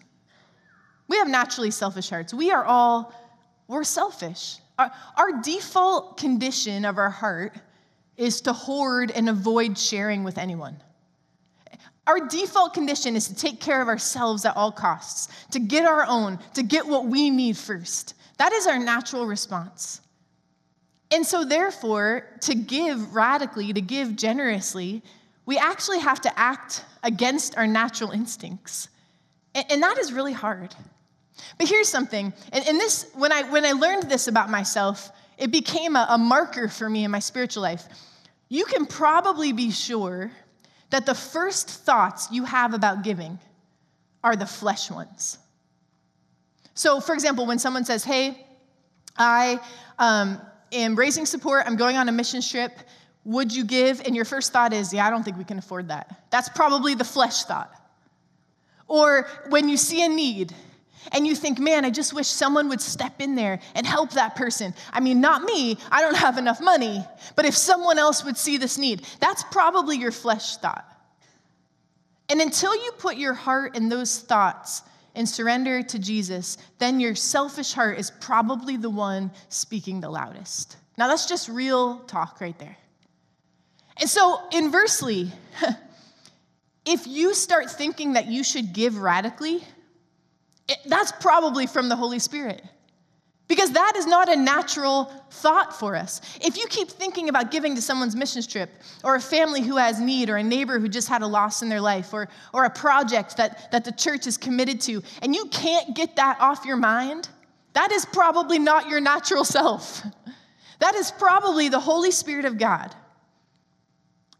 We 1.08 1.18
have 1.18 1.28
naturally 1.28 1.70
selfish 1.70 2.08
hearts. 2.08 2.32
We 2.32 2.50
are 2.50 2.64
all, 2.64 3.12
we're 3.68 3.84
selfish. 3.84 4.56
Our, 4.78 4.90
our 5.16 5.42
default 5.42 6.16
condition 6.16 6.84
of 6.84 6.98
our 6.98 7.10
heart 7.10 7.54
is 8.16 8.40
to 8.42 8.52
hoard 8.52 9.10
and 9.10 9.28
avoid 9.28 9.76
sharing 9.76 10.24
with 10.24 10.38
anyone. 10.38 10.76
Our 12.06 12.26
default 12.28 12.74
condition 12.74 13.16
is 13.16 13.28
to 13.28 13.34
take 13.34 13.60
care 13.60 13.80
of 13.80 13.88
ourselves 13.88 14.44
at 14.44 14.56
all 14.56 14.72
costs, 14.72 15.28
to 15.52 15.58
get 15.58 15.86
our 15.86 16.04
own, 16.06 16.38
to 16.54 16.62
get 16.62 16.86
what 16.86 17.06
we 17.06 17.30
need 17.30 17.56
first. 17.56 18.14
That 18.38 18.52
is 18.52 18.66
our 18.66 18.78
natural 18.78 19.26
response. 19.26 20.00
And 21.12 21.24
so, 21.24 21.44
therefore, 21.44 22.26
to 22.40 22.54
give 22.54 23.14
radically, 23.14 23.72
to 23.72 23.80
give 23.80 24.16
generously, 24.16 25.02
we 25.46 25.58
actually 25.58 26.00
have 26.00 26.20
to 26.22 26.38
act 26.38 26.84
against 27.02 27.56
our 27.56 27.66
natural 27.66 28.10
instincts. 28.10 28.88
And, 29.54 29.82
that 29.82 29.98
is 29.98 30.12
really 30.12 30.32
hard. 30.32 30.74
But 31.58 31.68
here's 31.68 31.88
something, 31.88 32.32
and, 32.52 32.80
this, 32.80 33.10
when 33.14 33.30
I, 33.30 33.42
when 33.50 33.64
I 33.64 33.72
learned 33.72 34.04
this 34.04 34.26
about 34.26 34.50
myself, 34.50 35.10
it 35.38 35.50
became 35.50 35.96
a, 35.96 36.06
a 36.10 36.18
marker 36.18 36.68
for 36.68 36.88
me 36.88 37.04
in 37.04 37.10
my 37.10 37.18
spiritual 37.18 37.62
life. 37.62 37.84
You 38.48 38.64
can 38.64 38.86
probably 38.86 39.52
be 39.52 39.70
sure 39.70 40.30
that 40.90 41.06
the 41.06 41.14
first 41.14 41.68
thoughts 41.68 42.28
you 42.30 42.44
have 42.44 42.74
about 42.74 43.02
giving 43.02 43.38
are 44.22 44.36
the 44.36 44.46
flesh 44.46 44.90
ones. 44.90 45.38
So, 46.74 47.00
for 47.00 47.14
example, 47.14 47.46
when 47.46 47.58
someone 47.58 47.84
says, 47.84 48.04
Hey, 48.04 48.46
I 49.16 49.60
um, 49.98 50.40
am 50.72 50.96
raising 50.96 51.26
support, 51.26 51.64
I'm 51.66 51.76
going 51.76 51.96
on 51.96 52.08
a 52.08 52.12
mission 52.12 52.40
trip, 52.40 52.72
would 53.24 53.54
you 53.54 53.64
give? 53.64 54.00
And 54.00 54.14
your 54.14 54.24
first 54.24 54.52
thought 54.52 54.72
is, 54.72 54.92
Yeah, 54.92 55.06
I 55.06 55.10
don't 55.10 55.22
think 55.22 55.38
we 55.38 55.44
can 55.44 55.58
afford 55.58 55.88
that. 55.88 56.24
That's 56.30 56.48
probably 56.48 56.94
the 56.94 57.04
flesh 57.04 57.44
thought. 57.44 57.72
Or 58.86 59.26
when 59.48 59.68
you 59.68 59.76
see 59.76 60.04
a 60.04 60.08
need 60.08 60.54
and 61.12 61.26
you 61.26 61.34
think, 61.34 61.58
man, 61.58 61.84
I 61.84 61.90
just 61.90 62.12
wish 62.12 62.28
someone 62.28 62.68
would 62.68 62.80
step 62.80 63.20
in 63.20 63.34
there 63.34 63.60
and 63.74 63.86
help 63.86 64.12
that 64.12 64.36
person. 64.36 64.74
I 64.92 65.00
mean, 65.00 65.20
not 65.20 65.42
me, 65.42 65.78
I 65.90 66.00
don't 66.00 66.16
have 66.16 66.38
enough 66.38 66.60
money, 66.60 67.04
but 67.36 67.44
if 67.44 67.56
someone 67.56 67.98
else 67.98 68.24
would 68.24 68.36
see 68.36 68.56
this 68.56 68.78
need, 68.78 69.06
that's 69.20 69.42
probably 69.44 69.98
your 69.98 70.12
flesh 70.12 70.56
thought. 70.56 70.84
And 72.28 72.40
until 72.40 72.74
you 72.74 72.92
put 72.98 73.16
your 73.16 73.34
heart 73.34 73.76
in 73.76 73.88
those 73.88 74.18
thoughts 74.18 74.82
and 75.14 75.28
surrender 75.28 75.82
to 75.82 75.98
Jesus, 75.98 76.58
then 76.78 77.00
your 77.00 77.14
selfish 77.14 77.72
heart 77.72 77.98
is 77.98 78.10
probably 78.20 78.76
the 78.76 78.90
one 78.90 79.30
speaking 79.48 80.00
the 80.00 80.10
loudest. 80.10 80.76
Now, 80.96 81.08
that's 81.08 81.26
just 81.26 81.48
real 81.48 81.98
talk 82.00 82.40
right 82.40 82.58
there. 82.58 82.76
And 83.98 84.08
so, 84.08 84.40
inversely, 84.52 85.30
if 86.84 87.06
you 87.06 87.34
start 87.34 87.70
thinking 87.70 88.14
that 88.14 88.26
you 88.26 88.42
should 88.42 88.72
give 88.72 88.98
radically, 88.98 89.62
it, 90.68 90.78
that's 90.86 91.12
probably 91.12 91.66
from 91.66 91.88
the 91.88 91.96
Holy 91.96 92.18
Spirit. 92.18 92.62
Because 93.46 93.72
that 93.72 93.92
is 93.94 94.06
not 94.06 94.30
a 94.30 94.36
natural 94.36 95.12
thought 95.30 95.78
for 95.78 95.94
us. 95.94 96.22
If 96.40 96.56
you 96.56 96.66
keep 96.66 96.88
thinking 96.88 97.28
about 97.28 97.50
giving 97.50 97.74
to 97.74 97.82
someone's 97.82 98.16
missions 98.16 98.46
trip, 98.46 98.70
or 99.02 99.16
a 99.16 99.20
family 99.20 99.60
who 99.60 99.76
has 99.76 100.00
need, 100.00 100.30
or 100.30 100.38
a 100.38 100.42
neighbor 100.42 100.78
who 100.78 100.88
just 100.88 101.08
had 101.08 101.20
a 101.20 101.26
loss 101.26 101.60
in 101.60 101.68
their 101.68 101.80
life, 101.80 102.14
or, 102.14 102.28
or 102.54 102.64
a 102.64 102.70
project 102.70 103.36
that, 103.36 103.70
that 103.70 103.84
the 103.84 103.92
church 103.92 104.26
is 104.26 104.38
committed 104.38 104.80
to, 104.82 105.02
and 105.20 105.34
you 105.34 105.44
can't 105.46 105.94
get 105.94 106.16
that 106.16 106.40
off 106.40 106.64
your 106.64 106.76
mind, 106.76 107.28
That 107.74 107.92
is 107.92 108.06
probably 108.06 108.58
not 108.58 108.88
your 108.88 109.00
natural 109.00 109.44
self. 109.56 110.02
That 110.78 110.94
is 110.94 111.10
probably 111.10 111.68
the 111.68 111.80
Holy 111.80 112.10
Spirit 112.10 112.46
of 112.46 112.56
God. 112.56 112.94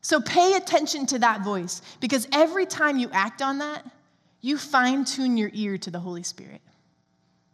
So 0.04 0.20
pay 0.20 0.52
attention 0.52 1.06
to 1.06 1.18
that 1.20 1.42
voice 1.42 1.80
because 1.99 2.28
every 2.30 2.66
time 2.66 2.99
you 2.99 3.08
act 3.11 3.40
on 3.40 3.56
that, 3.58 3.87
you 4.42 4.58
fine 4.58 5.06
tune 5.06 5.38
your 5.38 5.49
ear 5.54 5.78
to 5.78 5.90
the 5.90 5.99
Holy 5.99 6.23
Spirit. 6.23 6.61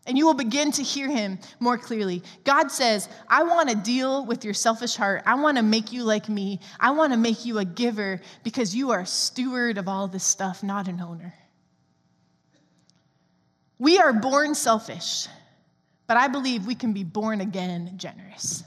And 0.04 0.18
you 0.18 0.26
will 0.26 0.34
begin 0.34 0.72
to 0.72 0.82
hear 0.82 1.08
him 1.08 1.38
more 1.60 1.78
clearly. 1.78 2.24
God 2.42 2.72
says, 2.72 3.08
I 3.28 3.44
want 3.44 3.68
to 3.68 3.76
deal 3.76 4.26
with 4.26 4.44
your 4.44 4.54
selfish 4.54 4.96
heart. 4.96 5.22
I 5.26 5.36
want 5.36 5.58
to 5.58 5.62
make 5.62 5.92
you 5.92 6.02
like 6.02 6.28
me. 6.28 6.58
I 6.80 6.90
want 6.90 7.12
to 7.12 7.16
make 7.16 7.46
you 7.46 7.60
a 7.60 7.64
giver 7.64 8.20
because 8.42 8.74
you 8.74 8.90
are 8.90 9.02
a 9.02 9.06
steward 9.06 9.78
of 9.78 9.86
all 9.86 10.08
this 10.08 10.24
stuff, 10.24 10.64
not 10.64 10.88
an 10.88 11.00
owner. 11.00 11.32
We 13.78 13.98
are 13.98 14.12
born 14.12 14.56
selfish, 14.56 15.28
but 16.08 16.16
I 16.16 16.26
believe 16.26 16.66
we 16.66 16.74
can 16.74 16.92
be 16.92 17.04
born 17.04 17.40
again 17.40 17.92
generous. 17.96 18.64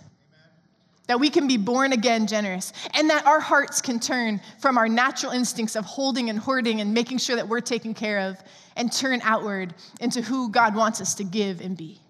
That 1.14 1.20
we 1.20 1.30
can 1.30 1.48
be 1.48 1.58
born 1.58 1.94
again 1.94 2.26
generous, 2.26 2.74
and 2.96 3.08
that 3.12 3.28
our 3.28 3.40
hearts 3.40 3.82
can 3.82 4.00
turn 4.00 4.42
from 4.58 4.80
our 4.80 4.90
natural 4.90 5.32
instincts 5.32 5.76
of 5.76 5.86
holding 5.86 6.32
and 6.32 6.40
hoarding 6.40 6.82
and 6.82 6.92
making 6.92 7.20
sure 7.20 7.36
that 7.36 7.48
we're 7.48 7.62
taken 7.62 7.94
care 7.94 8.18
of 8.18 8.42
and 8.76 8.92
turn 8.92 9.22
outward 9.22 9.76
into 10.02 10.24
who 10.24 10.50
God 10.50 10.74
wants 10.74 11.02
us 11.02 11.14
to 11.14 11.24
give 11.24 11.62
and 11.62 11.78
be. 11.78 12.02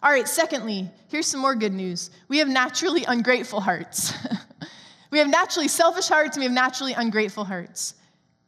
All 0.00 0.12
right, 0.12 0.28
secondly, 0.28 0.88
here's 1.08 1.26
some 1.26 1.40
more 1.40 1.56
good 1.56 1.72
news. 1.72 2.10
We 2.28 2.38
have 2.38 2.46
naturally 2.46 3.04
ungrateful 3.04 3.60
hearts. 3.60 4.14
we 5.10 5.18
have 5.18 5.26
naturally 5.26 5.66
selfish 5.66 6.06
hearts, 6.06 6.36
and 6.36 6.42
we 6.42 6.44
have 6.44 6.54
naturally 6.54 6.92
ungrateful 6.92 7.42
hearts. 7.42 7.94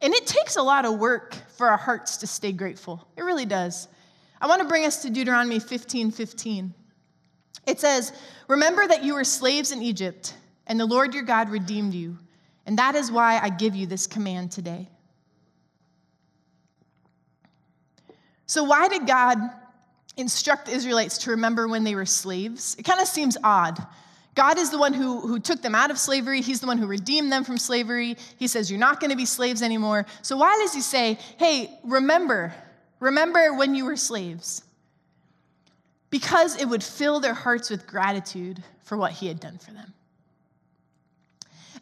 And 0.01 0.13
it 0.13 0.25
takes 0.25 0.55
a 0.55 0.63
lot 0.63 0.85
of 0.85 0.97
work 0.97 1.35
for 1.57 1.67
our 1.67 1.75
hearts 1.75 2.15
to 2.19 2.27
stay 2.27 2.53
grateful. 2.53 3.05
It 3.17 3.23
really 3.23 3.45
does. 3.45 3.89
I 4.39 4.47
want 4.47 4.61
to 4.61 4.67
bring 4.69 4.85
us 4.85 5.01
to 5.01 5.09
Deuteronomy 5.09 5.59
15 5.59 6.11
15. 6.11 6.73
It 7.67 7.79
says, 7.79 8.13
Remember 8.47 8.87
that 8.87 9.03
you 9.03 9.13
were 9.13 9.25
slaves 9.25 9.71
in 9.71 9.83
Egypt, 9.83 10.33
and 10.65 10.79
the 10.79 10.85
Lord 10.85 11.13
your 11.13 11.23
God 11.23 11.49
redeemed 11.49 11.93
you. 11.93 12.17
And 12.65 12.79
that 12.79 12.95
is 12.95 13.11
why 13.11 13.39
I 13.39 13.49
give 13.49 13.75
you 13.75 13.85
this 13.85 14.07
command 14.07 14.51
today. 14.51 14.89
So, 18.45 18.63
why 18.63 18.87
did 18.87 19.05
God 19.05 19.37
instruct 20.15 20.67
the 20.67 20.71
Israelites 20.71 21.17
to 21.19 21.31
remember 21.31 21.67
when 21.67 21.83
they 21.83 21.93
were 21.93 22.05
slaves? 22.05 22.75
It 22.79 22.83
kind 22.83 23.01
of 23.01 23.07
seems 23.07 23.37
odd. 23.43 23.77
God 24.33 24.57
is 24.57 24.69
the 24.69 24.77
one 24.77 24.93
who, 24.93 25.19
who 25.19 25.39
took 25.39 25.61
them 25.61 25.75
out 25.75 25.91
of 25.91 25.97
slavery. 25.97 26.41
He's 26.41 26.61
the 26.61 26.67
one 26.67 26.77
who 26.77 26.87
redeemed 26.87 27.31
them 27.31 27.43
from 27.43 27.57
slavery. 27.57 28.15
He 28.37 28.47
says, 28.47 28.71
You're 28.71 28.79
not 28.79 29.01
going 29.01 29.09
to 29.11 29.17
be 29.17 29.25
slaves 29.25 29.61
anymore. 29.61 30.05
So, 30.21 30.37
why 30.37 30.57
does 30.61 30.73
he 30.73 30.81
say, 30.81 31.17
Hey, 31.37 31.77
remember, 31.83 32.53
remember 33.01 33.53
when 33.53 33.75
you 33.75 33.83
were 33.83 33.97
slaves? 33.97 34.63
Because 36.09 36.59
it 36.59 36.65
would 36.65 36.83
fill 36.83 37.19
their 37.19 37.33
hearts 37.33 37.69
with 37.69 37.85
gratitude 37.87 38.63
for 38.83 38.97
what 38.97 39.11
he 39.11 39.27
had 39.27 39.39
done 39.39 39.57
for 39.57 39.71
them. 39.71 39.93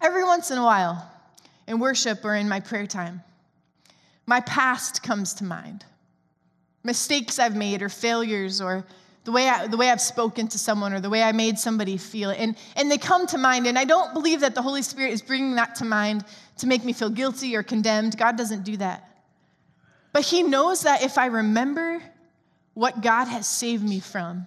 Every 0.01 0.24
once 0.24 0.51
in 0.51 0.58
a 0.58 0.63
while, 0.63 1.12
in 1.67 1.79
worship 1.79 2.24
or 2.25 2.36
in 2.36 2.50
my 2.50 2.60
prayer 2.60 2.88
time, 2.88 3.22
my 4.25 4.39
past 4.41 5.03
comes 5.03 5.34
to 5.36 5.44
mind. 5.44 5.86
Mistakes 6.84 7.39
I've 7.39 7.55
made, 7.55 7.82
or 7.82 7.89
failures, 7.89 8.62
or 8.62 8.86
the 9.24 9.32
way, 9.32 9.48
I, 9.48 9.67
the 9.67 9.77
way 9.77 9.89
I've 9.89 10.01
spoken 10.01 10.48
to 10.50 10.60
someone, 10.60 10.94
or 10.94 11.00
the 11.00 11.10
way 11.10 11.24
I 11.24 11.32
made 11.32 11.58
somebody 11.58 11.98
feel. 11.98 12.29
And, 12.32 12.55
and 12.75 12.91
they 12.91 12.98
come 12.98 13.25
to 13.27 13.38
mind, 13.38 13.67
and 13.67 13.77
I 13.77 13.86
don't 13.86 14.13
believe 14.13 14.41
that 14.41 14.53
the 14.53 14.62
Holy 14.62 14.82
Spirit 14.82 15.12
is 15.12 15.22
bringing 15.22 15.55
that 15.55 15.75
to 15.75 15.86
mind 15.86 16.25
to 16.58 16.67
make 16.67 16.84
me 16.84 16.94
feel 16.94 17.10
guilty 17.10 17.55
or 17.55 17.63
condemned. 17.63 18.17
God 18.17 18.38
doesn't 18.38 18.63
do 18.63 18.77
that. 18.77 19.10
But 20.13 20.24
He 20.24 20.44
knows 20.44 20.82
that 20.82 21.03
if 21.03 21.17
I 21.17 21.27
remember 21.27 22.01
what 22.75 23.01
God 23.01 23.25
has 23.25 23.48
saved 23.48 23.84
me 23.84 24.00
from, 24.00 24.46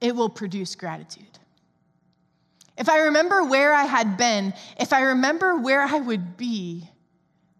it 0.00 0.16
will 0.16 0.30
produce 0.30 0.74
gratitude. 0.74 1.38
If 2.78 2.88
I 2.88 2.98
remember 3.00 3.44
where 3.44 3.72
I 3.74 3.84
had 3.84 4.16
been, 4.16 4.54
if 4.80 4.92
I 4.92 5.00
remember 5.00 5.56
where 5.58 5.82
I 5.82 5.98
would 5.98 6.36
be 6.36 6.88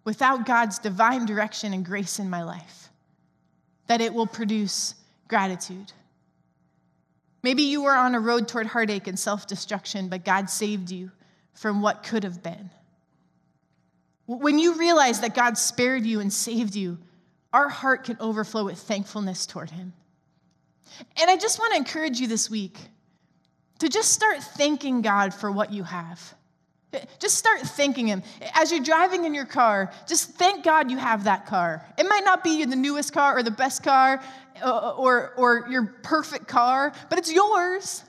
without 0.04 0.46
God's 0.46 0.78
divine 0.78 1.26
direction 1.26 1.72
and 1.72 1.84
grace 1.84 2.18
in 2.18 2.30
my 2.30 2.42
life, 2.42 2.88
that 3.88 4.00
it 4.00 4.14
will 4.14 4.26
produce 4.26 4.94
gratitude. 5.28 5.92
Maybe 7.42 7.64
you 7.64 7.82
were 7.82 7.94
on 7.94 8.14
a 8.14 8.20
road 8.20 8.48
toward 8.48 8.66
heartache 8.66 9.06
and 9.06 9.18
self 9.18 9.46
destruction, 9.46 10.08
but 10.08 10.24
God 10.24 10.48
saved 10.48 10.90
you 10.90 11.10
from 11.52 11.82
what 11.82 12.02
could 12.02 12.24
have 12.24 12.42
been. 12.42 12.70
When 14.26 14.58
you 14.58 14.74
realize 14.78 15.20
that 15.20 15.34
God 15.34 15.58
spared 15.58 16.06
you 16.06 16.20
and 16.20 16.32
saved 16.32 16.74
you, 16.74 16.98
our 17.54 17.68
heart 17.68 18.02
can 18.02 18.16
overflow 18.18 18.64
with 18.64 18.78
thankfulness 18.78 19.46
toward 19.46 19.70
Him. 19.70 19.92
And 21.20 21.30
I 21.30 21.36
just 21.36 21.60
want 21.60 21.72
to 21.72 21.78
encourage 21.78 22.18
you 22.18 22.26
this 22.26 22.50
week 22.50 22.76
to 23.78 23.88
just 23.88 24.12
start 24.12 24.42
thanking 24.42 25.02
God 25.02 25.32
for 25.32 25.52
what 25.52 25.72
you 25.72 25.84
have. 25.84 26.34
Just 27.20 27.36
start 27.36 27.60
thanking 27.60 28.08
Him. 28.08 28.24
As 28.54 28.72
you're 28.72 28.82
driving 28.82 29.24
in 29.24 29.34
your 29.34 29.44
car, 29.44 29.92
just 30.06 30.30
thank 30.30 30.64
God 30.64 30.90
you 30.90 30.96
have 30.96 31.24
that 31.24 31.46
car. 31.46 31.84
It 31.96 32.08
might 32.08 32.24
not 32.24 32.42
be 32.42 32.64
the 32.64 32.76
newest 32.76 33.12
car 33.12 33.36
or 33.38 33.44
the 33.44 33.52
best 33.52 33.84
car 33.84 34.20
uh, 34.62 34.94
or, 34.96 35.32
or 35.36 35.66
your 35.70 35.84
perfect 36.02 36.48
car, 36.48 36.92
but 37.08 37.18
it's 37.18 37.32
yours. 37.32 38.02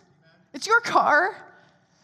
It's 0.53 0.65
your 0.65 0.81
car. 0.81 1.35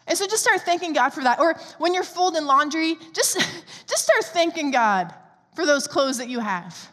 And 0.06 0.16
so 0.16 0.26
just 0.26 0.44
start 0.44 0.60
thanking 0.60 0.92
God 0.92 1.10
for 1.10 1.24
that. 1.24 1.40
Or 1.40 1.58
when 1.78 1.92
you're 1.92 2.04
folding 2.04 2.44
laundry, 2.44 2.96
just, 3.12 3.36
just 3.88 4.04
start 4.04 4.24
thanking 4.26 4.70
God 4.70 5.12
for 5.56 5.66
those 5.66 5.88
clothes 5.88 6.18
that 6.18 6.28
you 6.28 6.38
have. 6.38 6.91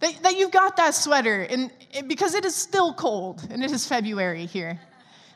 That, 0.00 0.22
that 0.22 0.36
you've 0.36 0.50
got 0.50 0.76
that 0.76 0.94
sweater 0.94 1.42
and, 1.42 1.70
because 2.06 2.34
it 2.34 2.44
is 2.44 2.54
still 2.54 2.92
cold 2.92 3.46
and 3.50 3.64
it 3.64 3.70
is 3.70 3.86
February 3.86 4.46
here. 4.46 4.78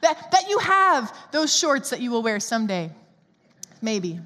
That, 0.03 0.31
that 0.33 0.49
you 0.49 0.59
have 0.59 1.15
those 1.33 1.55
shorts 1.55 1.91
that 1.91 2.01
you 2.01 2.11
will 2.11 2.23
wear 2.23 2.41
someday. 2.41 2.91
Maybe. 3.83 4.21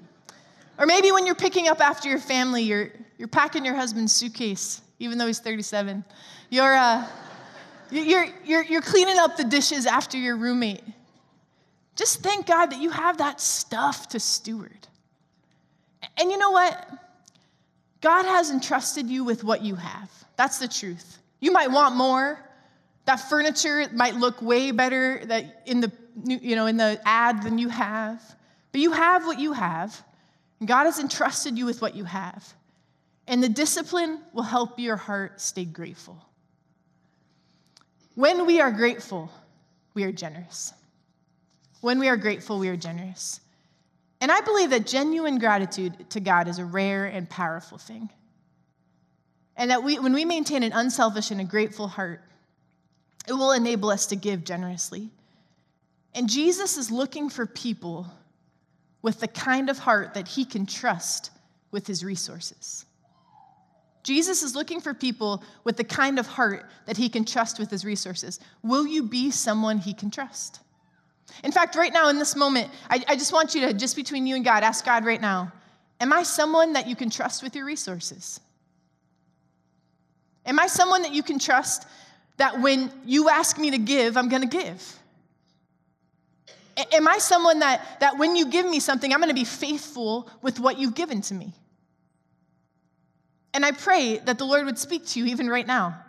Or 0.78 0.86
maybe 0.86 1.12
when 1.12 1.26
you're 1.26 1.34
picking 1.34 1.68
up 1.68 1.80
after 1.80 2.08
your 2.08 2.18
family, 2.18 2.62
you're, 2.62 2.90
you're 3.18 3.28
packing 3.28 3.64
your 3.64 3.74
husband's 3.74 4.12
suitcase, 4.12 4.80
even 4.98 5.18
though 5.18 5.26
he's 5.26 5.38
37. 5.38 6.04
You're, 6.50 6.74
uh, 6.74 7.06
you're, 7.90 8.26
you're, 8.44 8.64
you're 8.64 8.82
cleaning 8.82 9.18
up 9.18 9.36
the 9.36 9.44
dishes 9.44 9.86
after 9.86 10.16
your 10.16 10.36
roommate. 10.36 10.82
Just 11.96 12.22
thank 12.22 12.46
God 12.46 12.66
that 12.66 12.80
you 12.80 12.90
have 12.90 13.18
that 13.18 13.40
stuff 13.40 14.08
to 14.10 14.20
steward. 14.20 14.88
And 16.18 16.30
you 16.30 16.38
know 16.38 16.50
what? 16.50 16.88
God 18.00 18.24
has 18.24 18.50
entrusted 18.50 19.08
you 19.08 19.24
with 19.24 19.44
what 19.44 19.62
you 19.62 19.76
have. 19.76 20.10
That's 20.36 20.58
the 20.58 20.68
truth. 20.68 21.18
You 21.40 21.52
might 21.52 21.70
want 21.70 21.96
more. 21.96 22.38
That 23.06 23.16
furniture 23.16 23.86
might 23.92 24.14
look 24.14 24.40
way 24.40 24.70
better 24.70 25.20
that 25.26 25.62
in 25.66 25.80
the 25.80 25.92
you 26.24 26.56
know 26.56 26.66
in 26.66 26.76
the 26.76 27.00
ad 27.04 27.42
than 27.42 27.58
you 27.58 27.68
have. 27.68 28.22
But 28.72 28.80
you 28.80 28.92
have 28.92 29.26
what 29.26 29.38
you 29.38 29.52
have. 29.52 30.02
And 30.58 30.68
God 30.68 30.84
has 30.84 30.98
entrusted 30.98 31.58
you 31.58 31.66
with 31.66 31.82
what 31.82 31.94
you 31.94 32.04
have. 32.04 32.54
And 33.26 33.42
the 33.42 33.48
discipline 33.48 34.20
will 34.32 34.42
help 34.42 34.78
your 34.78 34.96
heart 34.96 35.40
stay 35.40 35.64
grateful. 35.64 36.16
When 38.14 38.46
we 38.46 38.60
are 38.60 38.70
grateful, 38.70 39.30
we 39.94 40.04
are 40.04 40.12
generous. 40.12 40.72
When 41.80 41.98
we 41.98 42.08
are 42.08 42.16
grateful, 42.16 42.58
we 42.58 42.68
are 42.68 42.76
generous. 42.76 43.40
And 44.20 44.32
I 44.32 44.40
believe 44.40 44.70
that 44.70 44.86
genuine 44.86 45.38
gratitude 45.38 46.08
to 46.10 46.20
God 46.20 46.48
is 46.48 46.58
a 46.58 46.64
rare 46.64 47.06
and 47.06 47.28
powerful 47.28 47.78
thing. 47.78 48.08
And 49.56 49.70
that 49.70 49.84
we, 49.84 49.98
when 49.98 50.12
we 50.12 50.24
maintain 50.24 50.62
an 50.62 50.72
unselfish 50.72 51.30
and 51.30 51.40
a 51.40 51.44
grateful 51.44 51.86
heart, 51.86 52.22
it 53.28 53.32
will 53.32 53.52
enable 53.52 53.90
us 53.90 54.06
to 54.06 54.16
give 54.16 54.44
generously. 54.44 55.10
And 56.14 56.28
Jesus 56.28 56.76
is 56.76 56.90
looking 56.90 57.28
for 57.30 57.46
people 57.46 58.06
with 59.02 59.20
the 59.20 59.28
kind 59.28 59.68
of 59.70 59.78
heart 59.78 60.14
that 60.14 60.28
he 60.28 60.44
can 60.44 60.66
trust 60.66 61.30
with 61.70 61.86
his 61.86 62.04
resources. 62.04 62.86
Jesus 64.02 64.42
is 64.42 64.54
looking 64.54 64.80
for 64.80 64.92
people 64.92 65.42
with 65.64 65.76
the 65.76 65.84
kind 65.84 66.18
of 66.18 66.26
heart 66.26 66.66
that 66.86 66.96
he 66.96 67.08
can 67.08 67.24
trust 67.24 67.58
with 67.58 67.70
his 67.70 67.84
resources. 67.84 68.38
Will 68.62 68.86
you 68.86 69.02
be 69.02 69.30
someone 69.30 69.78
he 69.78 69.94
can 69.94 70.10
trust? 70.10 70.60
In 71.42 71.52
fact, 71.52 71.74
right 71.74 71.92
now 71.92 72.10
in 72.10 72.18
this 72.18 72.36
moment, 72.36 72.70
I, 72.90 73.02
I 73.08 73.16
just 73.16 73.32
want 73.32 73.54
you 73.54 73.62
to, 73.62 73.72
just 73.72 73.96
between 73.96 74.26
you 74.26 74.36
and 74.36 74.44
God, 74.44 74.62
ask 74.62 74.84
God 74.84 75.04
right 75.04 75.20
now 75.20 75.52
Am 76.00 76.12
I 76.12 76.22
someone 76.22 76.74
that 76.74 76.86
you 76.86 76.96
can 76.96 77.08
trust 77.08 77.42
with 77.42 77.54
your 77.56 77.64
resources? 77.64 78.40
Am 80.46 80.58
I 80.58 80.66
someone 80.66 81.02
that 81.02 81.12
you 81.12 81.22
can 81.22 81.38
trust 81.38 81.86
that 82.36 82.60
when 82.60 82.92
you 83.04 83.28
ask 83.28 83.58
me 83.58 83.70
to 83.70 83.78
give, 83.78 84.16
I'm 84.16 84.28
going 84.28 84.42
to 84.42 84.48
give? 84.48 84.98
Am 86.92 87.06
I 87.06 87.18
someone 87.18 87.60
that, 87.60 88.00
that 88.00 88.18
when 88.18 88.34
you 88.34 88.50
give 88.50 88.66
me 88.66 88.80
something, 88.80 89.12
I'm 89.12 89.20
going 89.20 89.28
to 89.28 89.34
be 89.34 89.44
faithful 89.44 90.28
with 90.42 90.58
what 90.58 90.78
you've 90.78 90.94
given 90.94 91.20
to 91.22 91.34
me? 91.34 91.52
And 93.52 93.64
I 93.64 93.70
pray 93.70 94.18
that 94.18 94.38
the 94.38 94.44
Lord 94.44 94.66
would 94.66 94.78
speak 94.78 95.06
to 95.08 95.20
you 95.20 95.26
even 95.26 95.48
right 95.48 95.66
now. 95.66 96.00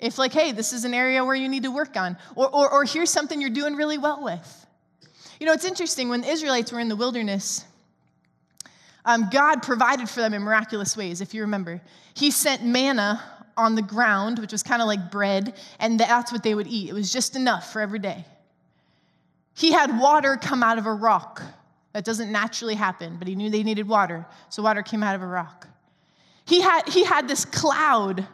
If, 0.00 0.18
like, 0.18 0.32
hey, 0.32 0.50
this 0.50 0.72
is 0.72 0.84
an 0.84 0.94
area 0.94 1.24
where 1.24 1.36
you 1.36 1.48
need 1.48 1.62
to 1.62 1.70
work 1.70 1.96
on, 1.96 2.16
or, 2.34 2.48
or, 2.48 2.70
or 2.70 2.84
here's 2.84 3.10
something 3.10 3.40
you're 3.40 3.50
doing 3.50 3.76
really 3.76 3.98
well 3.98 4.24
with. 4.24 4.66
You 5.38 5.46
know, 5.46 5.52
it's 5.52 5.64
interesting 5.64 6.08
when 6.08 6.22
the 6.22 6.28
Israelites 6.28 6.72
were 6.72 6.80
in 6.80 6.88
the 6.88 6.96
wilderness, 6.96 7.64
um, 9.04 9.28
God 9.30 9.62
provided 9.62 10.08
for 10.08 10.20
them 10.20 10.34
in 10.34 10.42
miraculous 10.42 10.96
ways, 10.96 11.20
if 11.20 11.34
you 11.34 11.42
remember. 11.42 11.80
He 12.14 12.30
sent 12.30 12.64
manna 12.64 13.22
on 13.60 13.74
the 13.74 13.82
ground, 13.82 14.38
which 14.38 14.52
was 14.52 14.62
kind 14.62 14.82
of 14.82 14.88
like 14.88 15.10
bread, 15.10 15.54
and 15.78 16.00
that's 16.00 16.32
what 16.32 16.42
they 16.42 16.54
would 16.54 16.66
eat. 16.66 16.88
It 16.88 16.94
was 16.94 17.12
just 17.12 17.36
enough 17.36 17.72
for 17.72 17.80
every 17.80 17.98
day. 17.98 18.24
He 19.54 19.72
had 19.72 19.98
water 19.98 20.36
come 20.36 20.62
out 20.62 20.78
of 20.78 20.86
a 20.86 20.92
rock. 20.92 21.42
That 21.92 22.04
doesn't 22.04 22.30
naturally 22.30 22.74
happen, 22.74 23.16
but 23.18 23.26
he 23.28 23.34
knew 23.34 23.50
they 23.50 23.62
needed 23.62 23.88
water, 23.88 24.26
so 24.48 24.62
water 24.62 24.82
came 24.82 25.02
out 25.02 25.14
of 25.14 25.22
a 25.22 25.26
rock. 25.26 25.66
He 26.44 26.60
had, 26.60 26.88
he 26.88 27.04
had 27.04 27.28
this 27.28 27.44
cloud 27.44 28.26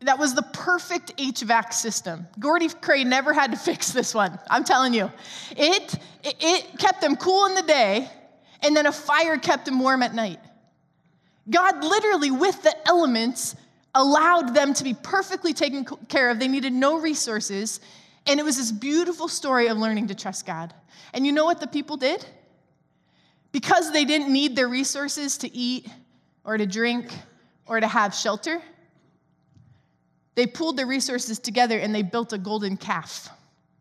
that 0.00 0.18
was 0.18 0.34
the 0.34 0.42
perfect 0.42 1.16
HVAC 1.16 1.72
system. 1.72 2.26
Gordy 2.38 2.68
Cray 2.68 3.04
never 3.04 3.32
had 3.32 3.50
to 3.50 3.56
fix 3.70 3.90
this 3.90 4.14
one. 4.14 4.38
I'm 4.50 4.64
telling 4.64 4.94
you. 4.94 5.10
It, 5.50 5.94
it, 6.22 6.36
it 6.40 6.78
kept 6.78 7.00
them 7.00 7.16
cool 7.16 7.46
in 7.46 7.54
the 7.54 7.62
day, 7.62 8.08
and 8.62 8.76
then 8.76 8.86
a 8.86 8.92
fire 8.92 9.38
kept 9.38 9.64
them 9.64 9.80
warm 9.80 10.02
at 10.02 10.14
night. 10.14 10.38
God 11.50 11.82
literally, 11.82 12.30
with 12.30 12.62
the 12.62 12.74
elements, 12.86 13.56
allowed 13.94 14.54
them 14.54 14.74
to 14.74 14.84
be 14.84 14.94
perfectly 14.94 15.52
taken 15.52 15.84
care 16.08 16.30
of. 16.30 16.38
They 16.38 16.48
needed 16.48 16.72
no 16.72 16.98
resources. 16.98 17.80
And 18.26 18.38
it 18.38 18.42
was 18.42 18.56
this 18.56 18.70
beautiful 18.70 19.28
story 19.28 19.68
of 19.68 19.78
learning 19.78 20.08
to 20.08 20.14
trust 20.14 20.46
God. 20.46 20.74
And 21.14 21.24
you 21.26 21.32
know 21.32 21.44
what 21.44 21.60
the 21.60 21.66
people 21.66 21.96
did? 21.96 22.24
Because 23.52 23.92
they 23.92 24.04
didn't 24.04 24.32
need 24.32 24.54
their 24.54 24.68
resources 24.68 25.38
to 25.38 25.54
eat 25.54 25.88
or 26.44 26.58
to 26.58 26.66
drink 26.66 27.10
or 27.66 27.80
to 27.80 27.86
have 27.86 28.14
shelter, 28.14 28.60
they 30.34 30.46
pulled 30.46 30.76
their 30.76 30.86
resources 30.86 31.38
together 31.38 31.78
and 31.78 31.94
they 31.94 32.02
built 32.02 32.32
a 32.32 32.38
golden 32.38 32.76
calf 32.76 33.28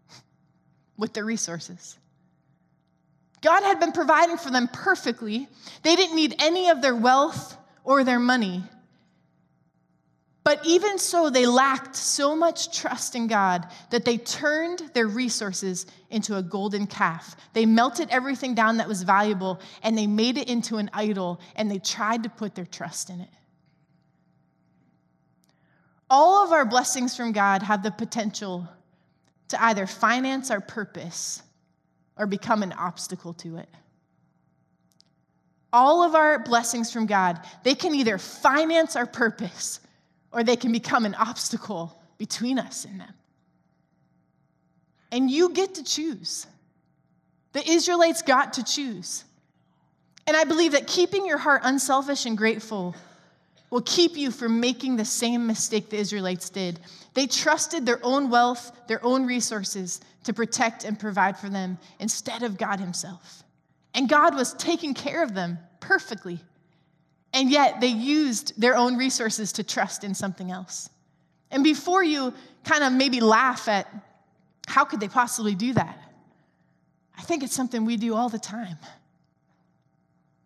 with 0.97 1.13
their 1.13 1.25
resources. 1.25 1.97
God 3.41 3.61
had 3.61 3.79
been 3.79 3.91
providing 3.91 4.37
for 4.37 4.49
them 4.49 4.67
perfectly. 4.67 5.47
They 5.83 5.95
didn't 5.95 6.15
need 6.15 6.35
any 6.39 6.69
of 6.69 6.81
their 6.81 6.95
wealth 6.95 7.55
or 7.83 8.03
their 8.03 8.19
money. 8.19 8.63
But 10.47 10.65
even 10.65 10.97
so, 10.97 11.29
they 11.29 11.45
lacked 11.45 11.93
so 11.93 12.33
much 12.33 12.79
trust 12.79 13.15
in 13.15 13.27
God 13.27 13.67
that 13.89 14.05
they 14.05 14.17
turned 14.17 14.81
their 14.93 15.07
resources 15.07 15.85
into 16.09 16.37
a 16.37 16.41
golden 16.41 16.87
calf. 16.87 17.35
They 17.51 17.65
melted 17.65 18.07
everything 18.11 18.55
down 18.55 18.77
that 18.77 18.87
was 18.87 19.03
valuable 19.03 19.59
and 19.83 19.97
they 19.97 20.07
made 20.07 20.37
it 20.37 20.47
into 20.47 20.77
an 20.77 20.89
idol 20.93 21.41
and 21.57 21.69
they 21.69 21.79
tried 21.79 22.23
to 22.23 22.29
put 22.29 22.55
their 22.55 22.65
trust 22.65 23.09
in 23.09 23.19
it. 23.19 23.29
All 26.09 26.45
of 26.45 26.53
our 26.53 26.63
blessings 26.63 27.13
from 27.17 27.33
God 27.33 27.61
have 27.61 27.83
the 27.83 27.91
potential 27.91 28.69
to 29.49 29.61
either 29.61 29.85
finance 29.85 30.49
our 30.49 30.61
purpose 30.61 31.43
or 32.17 32.25
become 32.25 32.63
an 32.63 32.71
obstacle 32.71 33.33
to 33.33 33.57
it. 33.57 33.67
All 35.73 36.03
of 36.03 36.15
our 36.15 36.39
blessings 36.39 36.89
from 36.89 37.05
God, 37.05 37.37
they 37.65 37.75
can 37.75 37.93
either 37.93 38.17
finance 38.17 38.95
our 38.95 39.05
purpose 39.05 39.81
or 40.31 40.43
they 40.43 40.55
can 40.55 40.71
become 40.71 41.05
an 41.05 41.15
obstacle 41.15 41.99
between 42.17 42.59
us 42.59 42.85
and 42.85 42.99
them. 42.99 43.13
And 45.11 45.31
you 45.31 45.49
get 45.49 45.75
to 45.75 45.83
choose. 45.83 46.47
The 47.53 47.67
Israelites 47.67 48.21
got 48.21 48.53
to 48.53 48.63
choose. 48.63 49.23
And 50.25 50.35
I 50.35 50.43
believe 50.43 50.73
that 50.73 50.87
keeping 50.87 51.25
your 51.25 51.37
heart 51.37 51.61
unselfish 51.63 52.25
and 52.25 52.37
grateful 52.37 52.95
will 53.69 53.81
keep 53.81 54.17
you 54.17 54.31
from 54.31 54.59
making 54.59 54.95
the 54.95 55.05
same 55.05 55.47
mistake 55.47 55.89
the 55.89 55.97
Israelites 55.97 56.49
did. 56.49 56.79
They 57.13 57.27
trusted 57.27 57.85
their 57.85 57.99
own 58.03 58.29
wealth, 58.29 58.71
their 58.87 59.03
own 59.03 59.25
resources 59.25 60.01
to 60.23 60.33
protect 60.33 60.83
and 60.83 60.99
provide 60.99 61.37
for 61.37 61.49
them 61.49 61.77
instead 61.99 62.43
of 62.43 62.57
God 62.57 62.79
Himself. 62.79 63.43
And 63.93 64.07
God 64.07 64.35
was 64.35 64.53
taking 64.53 64.93
care 64.93 65.23
of 65.23 65.33
them 65.33 65.57
perfectly. 65.79 66.39
And 67.33 67.51
yet 67.51 67.81
they 67.81 67.87
used 67.87 68.59
their 68.59 68.75
own 68.75 68.97
resources 68.97 69.51
to 69.53 69.63
trust 69.63 70.03
in 70.03 70.15
something 70.15 70.51
else. 70.51 70.89
And 71.51 71.63
before 71.63 72.03
you 72.03 72.33
kind 72.63 72.83
of 72.83 72.93
maybe 72.93 73.19
laugh 73.19 73.67
at 73.67 73.87
how 74.67 74.85
could 74.85 74.99
they 74.99 75.07
possibly 75.07 75.55
do 75.55 75.73
that, 75.73 75.97
I 77.17 77.21
think 77.21 77.43
it's 77.43 77.55
something 77.55 77.85
we 77.85 77.97
do 77.97 78.15
all 78.15 78.29
the 78.29 78.39
time 78.39 78.77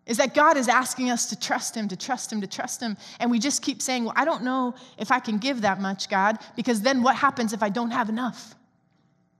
is 0.06 0.16
that 0.16 0.34
God 0.34 0.56
is 0.56 0.68
asking 0.68 1.10
us 1.10 1.26
to 1.26 1.38
trust 1.38 1.76
Him, 1.76 1.88
to 1.88 1.96
trust 1.96 2.32
Him, 2.32 2.40
to 2.40 2.46
trust 2.46 2.82
Him. 2.82 2.96
And 3.20 3.30
we 3.30 3.38
just 3.38 3.62
keep 3.62 3.80
saying, 3.80 4.04
Well, 4.04 4.14
I 4.16 4.24
don't 4.24 4.42
know 4.42 4.74
if 4.98 5.12
I 5.12 5.20
can 5.20 5.38
give 5.38 5.60
that 5.62 5.80
much, 5.80 6.08
God, 6.08 6.38
because 6.56 6.82
then 6.82 7.02
what 7.02 7.14
happens 7.16 7.52
if 7.52 7.62
I 7.62 7.68
don't 7.68 7.90
have 7.90 8.08
enough? 8.08 8.54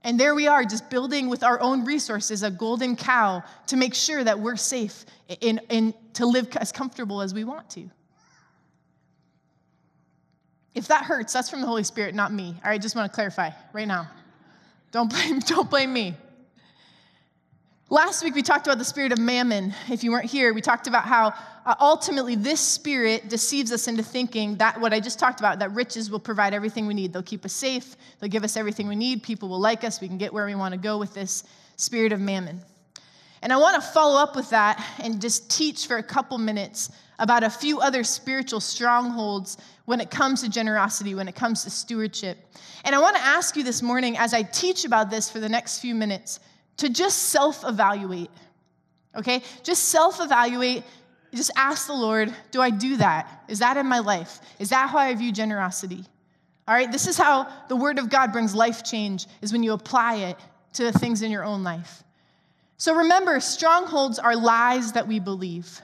And 0.05 0.19
there 0.19 0.35
we 0.35 0.49
are, 0.49 0.65
just 0.65 0.91
building 0.91 1.29
with 1.29 1.45
our 1.45 1.61
own 1.61 1.85
resources 1.85 2.43
a 2.43 2.51
golden 2.51 2.97
cow 2.97 3.43
to 3.69 3.77
make 3.77 3.95
sure 3.95 4.25
that 4.25 4.39
we're 4.39 4.57
safe 4.57 5.05
in, 5.41 5.61
in, 5.69 5.95
to 6.15 6.27
live 6.27 6.49
as 6.57 6.73
comfortable 6.73 7.23
as 7.23 7.33
we 7.33 7.45
want 7.45 7.71
to. 7.71 7.89
If 10.75 10.89
that 10.89 11.05
hurts, 11.05 11.33
that's 11.33 11.51
from 11.51 11.61
the 11.61 11.67
Holy 11.67 11.85
Spirit, 11.85 12.15
not 12.15 12.33
me. 12.33 12.55
All 12.65 12.71
right, 12.71 12.81
just 12.81 12.97
want 12.97 13.11
to 13.11 13.15
clarify 13.15 13.51
right 13.73 13.87
now. 13.87 14.09
Don't 14.91 15.11
blame, 15.11 15.39
don't 15.47 15.71
blame 15.71 15.93
me. 15.93 16.17
Last 17.91 18.25
week, 18.25 18.35
we 18.35 18.43
talked 18.43 18.67
about 18.67 18.79
the 18.79 18.87
spirit 18.87 19.13
of 19.13 19.19
mammon. 19.19 19.75
If 19.91 20.03
you 20.03 20.13
weren't 20.13 20.31
here, 20.31 20.55
we 20.55 20.63
talked 20.63 20.87
about 20.87 21.05
how 21.05 21.35
uh, 21.65 21.75
ultimately 21.81 22.35
this 22.35 22.61
spirit 22.61 23.29
deceives 23.29 23.71
us 23.71 23.89
into 23.89 24.03
thinking 24.03 24.57
that 24.57 24.81
what 24.81 24.93
I 24.93 25.01
just 25.01 25.19
talked 25.19 25.41
about, 25.41 25.59
that 25.61 25.73
riches 25.73 26.11
will 26.11 26.19
provide 26.19 26.55
everything 26.55 26.87
we 26.87 26.95
need. 26.95 27.13
They'll 27.13 27.23
keep 27.23 27.45
us 27.45 27.53
safe, 27.53 27.97
they'll 28.19 28.31
give 28.31 28.45
us 28.45 28.57
everything 28.57 28.89
we 28.89 28.97
need, 28.97 29.23
people 29.23 29.49
will 29.49 29.61
like 29.61 29.85
us, 29.85 30.01
we 30.01 30.09
can 30.09 30.19
get 30.19 30.33
where 30.33 30.47
we 30.47 30.55
want 30.55 30.73
to 30.73 30.81
go 30.81 30.99
with 30.99 31.15
this 31.15 31.45
spirit 31.77 32.13
of 32.13 32.21
mammon. 32.21 32.61
And 33.43 33.53
I 33.53 33.57
want 33.57 33.75
to 33.83 33.89
follow 33.89 34.21
up 34.21 34.37
with 34.37 34.51
that 34.51 34.85
and 35.01 35.21
just 35.21 35.51
teach 35.51 35.87
for 35.89 35.97
a 35.97 36.03
couple 36.03 36.39
minutes 36.39 36.91
about 37.19 37.43
a 37.43 37.51
few 37.51 37.81
other 37.81 38.05
spiritual 38.05 38.61
strongholds 38.61 39.59
when 39.85 40.01
it 40.01 40.11
comes 40.11 40.43
to 40.43 40.49
generosity, 40.49 41.15
when 41.15 41.29
it 41.29 41.35
comes 41.35 41.65
to 41.65 41.71
stewardship. 41.71 42.39
And 42.85 42.95
I 42.95 43.01
want 43.01 43.17
to 43.17 43.23
ask 43.23 43.57
you 43.57 43.65
this 43.65 43.83
morning, 43.83 44.17
as 44.17 44.33
I 44.33 44.43
teach 44.43 44.85
about 44.85 45.11
this 45.11 45.29
for 45.29 45.41
the 45.41 45.49
next 45.49 45.81
few 45.81 45.95
minutes, 45.95 46.41
to 46.79 46.89
just 46.89 47.19
self 47.19 47.65
evaluate, 47.67 48.31
okay? 49.17 49.43
Just 49.63 49.85
self 49.85 50.21
evaluate. 50.21 50.85
Just 51.35 51.51
ask 51.57 51.87
the 51.87 51.95
Lord, 51.95 52.35
do 52.51 52.61
I 52.61 52.71
do 52.71 52.99
that? 52.99 53.45
Is 53.49 53.61
that 53.61 53.77
in 53.77 53.87
my 53.87 54.01
life? 54.01 54.41
Is 54.59 54.69
that 54.71 54.91
how 54.91 54.99
I 54.99 55.15
view 55.15 55.33
generosity? 55.33 56.05
All 56.69 56.75
right, 56.75 56.93
this 56.93 57.07
is 57.09 57.17
how 57.17 57.49
the 57.69 57.77
Word 57.77 57.99
of 57.99 58.11
God 58.11 58.33
brings 58.33 58.55
life 58.55 58.85
change, 58.85 59.27
is 59.41 59.53
when 59.53 59.63
you 59.63 59.73
apply 59.73 60.17
it 60.17 60.37
to 60.75 60.85
the 60.85 60.93
things 60.93 61.23
in 61.23 61.31
your 61.31 61.45
own 61.45 61.63
life. 61.65 62.03
So 62.77 62.95
remember, 62.95 63.41
strongholds 63.41 64.19
are 64.19 64.37
lies 64.37 64.93
that 64.93 65.07
we 65.09 65.21
believe. 65.21 65.81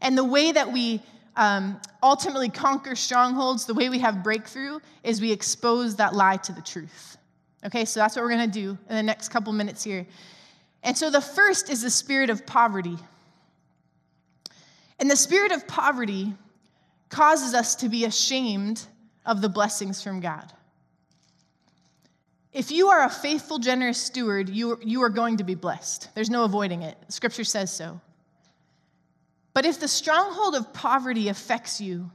And 0.00 0.18
the 0.18 0.24
way 0.24 0.52
that 0.52 0.72
we 0.72 1.00
um, 1.36 1.80
ultimately 2.02 2.48
conquer 2.48 2.96
strongholds, 2.96 3.66
the 3.66 3.74
way 3.74 3.88
we 3.88 3.98
have 4.00 4.22
breakthrough, 4.22 4.80
is 5.02 5.20
we 5.20 5.32
expose 5.32 5.96
that 5.96 6.14
lie 6.14 6.36
to 6.38 6.52
the 6.52 6.62
truth. 6.62 7.16
Okay, 7.64 7.84
so 7.84 8.00
that's 8.00 8.16
what 8.16 8.22
we're 8.22 8.30
gonna 8.30 8.46
do 8.46 8.76
in 8.88 8.96
the 8.96 9.02
next 9.02 9.28
couple 9.28 9.52
minutes 9.52 9.82
here. 9.82 10.06
And 10.82 10.96
so 10.96 11.10
the 11.10 11.20
first 11.20 11.70
is 11.70 11.82
the 11.82 11.90
spirit 11.90 12.28
of 12.28 12.44
poverty. 12.44 12.98
And 14.98 15.10
the 15.10 15.16
spirit 15.16 15.52
of 15.52 15.66
poverty 15.66 16.34
causes 17.08 17.54
us 17.54 17.74
to 17.76 17.88
be 17.88 18.04
ashamed 18.04 18.86
of 19.26 19.40
the 19.40 19.48
blessings 19.48 20.02
from 20.02 20.20
God. 20.20 20.52
If 22.52 22.70
you 22.70 22.88
are 22.88 23.04
a 23.04 23.10
faithful, 23.10 23.58
generous 23.58 24.00
steward, 24.00 24.48
you, 24.48 24.78
you 24.82 25.02
are 25.02 25.08
going 25.08 25.38
to 25.38 25.44
be 25.44 25.56
blessed. 25.56 26.08
There's 26.14 26.30
no 26.30 26.44
avoiding 26.44 26.82
it. 26.82 26.96
Scripture 27.08 27.44
says 27.44 27.72
so. 27.72 28.00
But 29.54 29.64
if 29.64 29.80
the 29.80 29.88
stronghold 29.88 30.54
of 30.54 30.72
poverty 30.72 31.28
affects 31.28 31.80
you, 31.80 32.10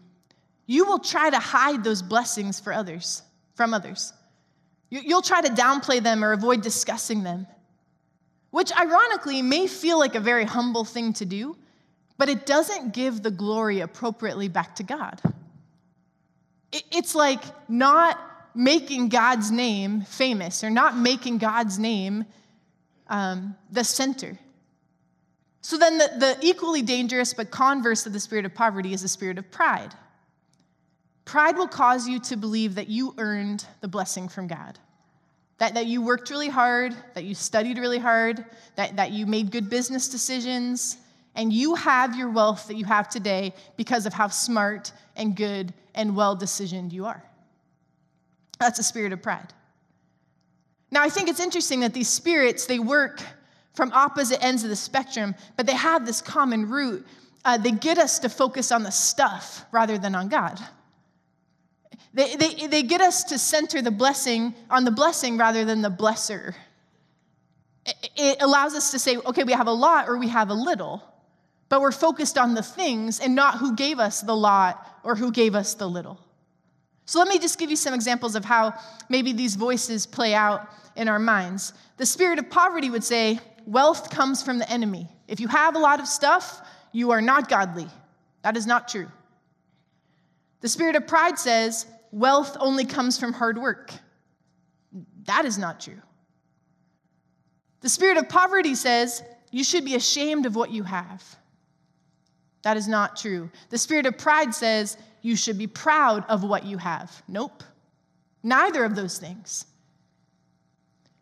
you 0.65 0.85
will 0.85 0.99
try 0.99 1.29
to 1.29 1.39
hide 1.39 1.83
those 1.83 2.01
blessings 2.01 2.59
for 2.59 2.71
others, 2.71 3.21
from 3.55 3.73
others. 3.73 4.13
You'll 4.89 5.21
try 5.21 5.41
to 5.41 5.51
downplay 5.51 6.01
them 6.01 6.23
or 6.23 6.31
avoid 6.31 6.61
discussing 6.61 7.23
them, 7.23 7.47
which 8.51 8.71
ironically 8.71 9.41
may 9.41 9.67
feel 9.67 9.99
like 9.99 10.15
a 10.15 10.19
very 10.19 10.45
humble 10.45 10.85
thing 10.85 11.13
to 11.13 11.25
do, 11.25 11.57
but 12.19 12.27
it 12.27 12.45
doesn't 12.45 12.93
give 12.93 13.23
the 13.23 13.31
glory 13.31 13.79
appropriately 13.79 14.49
back 14.49 14.75
to 14.75 14.83
God. 14.83 15.21
It's 16.71 17.15
like 17.15 17.41
not 17.69 18.19
making 18.53 19.07
God's 19.07 19.51
name 19.51 20.01
famous 20.01 20.63
or 20.63 20.69
not 20.69 20.97
making 20.97 21.37
God's 21.37 21.79
name 21.79 22.25
um, 23.07 23.55
the 23.71 23.85
center. 23.85 24.37
So 25.61 25.77
then, 25.77 25.97
the, 25.97 26.11
the 26.19 26.37
equally 26.41 26.81
dangerous 26.81 27.33
but 27.33 27.51
converse 27.51 28.05
of 28.05 28.11
the 28.11 28.19
spirit 28.19 28.45
of 28.45 28.53
poverty 28.53 28.93
is 28.93 29.01
the 29.01 29.07
spirit 29.07 29.37
of 29.37 29.49
pride. 29.49 29.93
Pride 31.23 31.57
will 31.57 31.67
cause 31.67 32.07
you 32.07 32.19
to 32.19 32.35
believe 32.35 32.75
that 32.75 32.89
you 32.89 33.15
earned 33.17 33.65
the 33.79 33.87
blessing 33.87 34.27
from 34.27 34.47
God. 34.47 34.77
That, 35.59 35.73
that 35.75 35.85
you 35.85 36.01
worked 36.01 36.29
really 36.29 36.49
hard, 36.49 36.95
that 37.13 37.23
you 37.23 37.33
studied 37.33 37.77
really 37.77 37.97
hard, 37.97 38.43
that, 38.75 38.97
that 38.97 39.11
you 39.11 39.25
made 39.25 39.51
good 39.51 39.69
business 39.69 40.09
decisions, 40.09 40.97
and 41.39 41.53
you 41.53 41.73
have 41.75 42.17
your 42.17 42.29
wealth 42.29 42.67
that 42.67 42.75
you 42.75 42.83
have 42.83 43.07
today 43.07 43.53
because 43.77 44.05
of 44.05 44.11
how 44.11 44.27
smart 44.27 44.91
and 45.15 45.37
good 45.37 45.73
and 45.95 46.13
well 46.13 46.35
decisioned 46.35 46.91
you 46.91 47.05
are. 47.05 47.23
That's 48.59 48.77
a 48.77 48.83
spirit 48.83 49.13
of 49.13 49.21
pride. 49.21 49.53
Now, 50.91 51.01
I 51.01 51.07
think 51.07 51.29
it's 51.29 51.39
interesting 51.39 51.79
that 51.79 51.93
these 51.93 52.09
spirits, 52.09 52.65
they 52.65 52.79
work 52.79 53.21
from 53.73 53.89
opposite 53.93 54.43
ends 54.43 54.65
of 54.65 54.69
the 54.69 54.75
spectrum, 54.75 55.33
but 55.55 55.65
they 55.65 55.75
have 55.75 56.05
this 56.05 56.21
common 56.21 56.69
root. 56.69 57.07
Uh, 57.45 57.57
they 57.57 57.71
get 57.71 57.97
us 57.97 58.19
to 58.19 58.27
focus 58.27 58.69
on 58.69 58.83
the 58.83 58.91
stuff 58.91 59.63
rather 59.71 59.97
than 59.97 60.15
on 60.15 60.27
God. 60.27 60.59
They, 62.13 62.35
they, 62.35 62.67
they 62.67 62.83
get 62.83 62.99
us 62.99 63.23
to 63.25 63.39
center 63.39 63.81
the 63.81 63.91
blessing 63.91 64.55
on 64.69 64.83
the 64.83 64.91
blessing 64.91 65.37
rather 65.37 65.63
than 65.63 65.81
the 65.81 65.89
blesser. 65.89 66.53
It, 67.85 68.09
it 68.17 68.37
allows 68.41 68.75
us 68.75 68.91
to 68.91 68.99
say, 68.99 69.15
okay, 69.15 69.45
we 69.45 69.53
have 69.53 69.67
a 69.67 69.71
lot 69.71 70.09
or 70.09 70.17
we 70.17 70.27
have 70.27 70.49
a 70.49 70.53
little, 70.53 71.01
but 71.69 71.81
we're 71.81 71.91
focused 71.91 72.37
on 72.37 72.55
the 72.55 72.63
things 72.63 73.19
and 73.19 73.35
not 73.35 73.59
who 73.59 73.75
gave 73.75 73.99
us 73.99 74.21
the 74.21 74.35
lot 74.35 74.99
or 75.03 75.15
who 75.15 75.31
gave 75.31 75.55
us 75.55 75.75
the 75.75 75.87
little. 75.87 76.19
So 77.05 77.19
let 77.19 77.27
me 77.27 77.39
just 77.39 77.57
give 77.57 77.69
you 77.69 77.75
some 77.75 77.93
examples 77.93 78.35
of 78.35 78.45
how 78.45 78.73
maybe 79.07 79.31
these 79.33 79.55
voices 79.55 80.05
play 80.05 80.33
out 80.33 80.67
in 80.95 81.07
our 81.07 81.19
minds. 81.19 81.73
The 81.97 82.05
spirit 82.05 82.39
of 82.39 82.49
poverty 82.49 82.89
would 82.89 83.03
say, 83.03 83.39
wealth 83.65 84.09
comes 84.09 84.43
from 84.43 84.59
the 84.59 84.69
enemy. 84.69 85.07
If 85.27 85.39
you 85.39 85.47
have 85.47 85.75
a 85.75 85.79
lot 85.79 85.99
of 85.99 86.07
stuff, 86.07 86.61
you 86.91 87.11
are 87.11 87.21
not 87.21 87.49
godly. 87.49 87.87
That 88.43 88.57
is 88.57 88.67
not 88.67 88.87
true. 88.87 89.07
The 90.61 90.69
spirit 90.69 90.95
of 90.95 91.07
pride 91.07 91.39
says, 91.39 91.85
wealth 92.11 92.57
only 92.59 92.85
comes 92.85 93.17
from 93.17 93.33
hard 93.33 93.57
work. 93.57 93.91
That 95.25 95.45
is 95.45 95.57
not 95.57 95.79
true. 95.79 96.01
The 97.81 97.89
spirit 97.89 98.17
of 98.17 98.27
poverty 98.27 98.75
says, 98.75 99.23
you 99.51 99.63
should 99.63 99.85
be 99.85 99.95
ashamed 99.95 100.45
of 100.45 100.55
what 100.55 100.71
you 100.71 100.83
have. 100.83 101.23
That 102.63 102.77
is 102.77 102.87
not 102.87 103.15
true. 103.15 103.49
The 103.69 103.77
spirit 103.77 104.05
of 104.05 104.17
pride 104.17 104.53
says, 104.53 104.97
you 105.21 105.35
should 105.35 105.57
be 105.57 105.67
proud 105.67 106.25
of 106.27 106.43
what 106.43 106.65
you 106.65 106.77
have. 106.77 107.23
Nope. 107.27 107.63
Neither 108.43 108.83
of 108.83 108.95
those 108.95 109.17
things. 109.17 109.65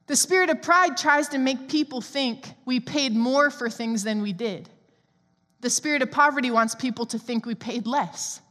The 0.08 0.16
spirit 0.16 0.50
of 0.50 0.62
pride 0.62 0.98
tries 0.98 1.28
to 1.30 1.38
make 1.38 1.68
people 1.68 2.00
think 2.02 2.54
we 2.66 2.80
paid 2.80 3.16
more 3.16 3.50
for 3.50 3.70
things 3.70 4.04
than 4.04 4.22
we 4.22 4.34
did. 4.34 4.70
The 5.62 5.70
spirit 5.70 6.02
of 6.02 6.12
poverty 6.12 6.52
wants 6.52 6.76
people 6.76 7.06
to 7.08 7.20
think 7.20 7.46
we 7.46 7.56
paid 7.56 7.88
less. 7.88 8.42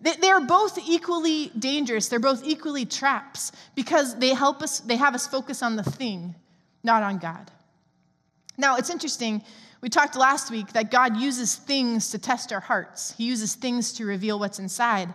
They 0.00 0.30
are 0.30 0.40
both 0.40 0.78
equally 0.86 1.48
dangerous. 1.58 2.08
They're 2.08 2.20
both 2.20 2.44
equally 2.44 2.84
traps 2.84 3.50
because 3.74 4.16
they 4.16 4.34
help 4.34 4.62
us, 4.62 4.80
they 4.80 4.96
have 4.96 5.14
us 5.14 5.26
focus 5.26 5.62
on 5.62 5.74
the 5.74 5.82
thing, 5.82 6.36
not 6.84 7.02
on 7.02 7.18
God. 7.18 7.50
Now, 8.56 8.76
it's 8.76 8.90
interesting 8.90 9.42
we 9.84 9.90
talked 9.90 10.16
last 10.16 10.50
week 10.50 10.72
that 10.72 10.90
God 10.90 11.18
uses 11.18 11.56
things 11.56 12.08
to 12.12 12.18
test 12.18 12.54
our 12.54 12.60
hearts, 12.60 13.12
He 13.18 13.24
uses 13.24 13.54
things 13.54 13.92
to 13.92 14.06
reveal 14.06 14.38
what's 14.38 14.58
inside. 14.58 15.12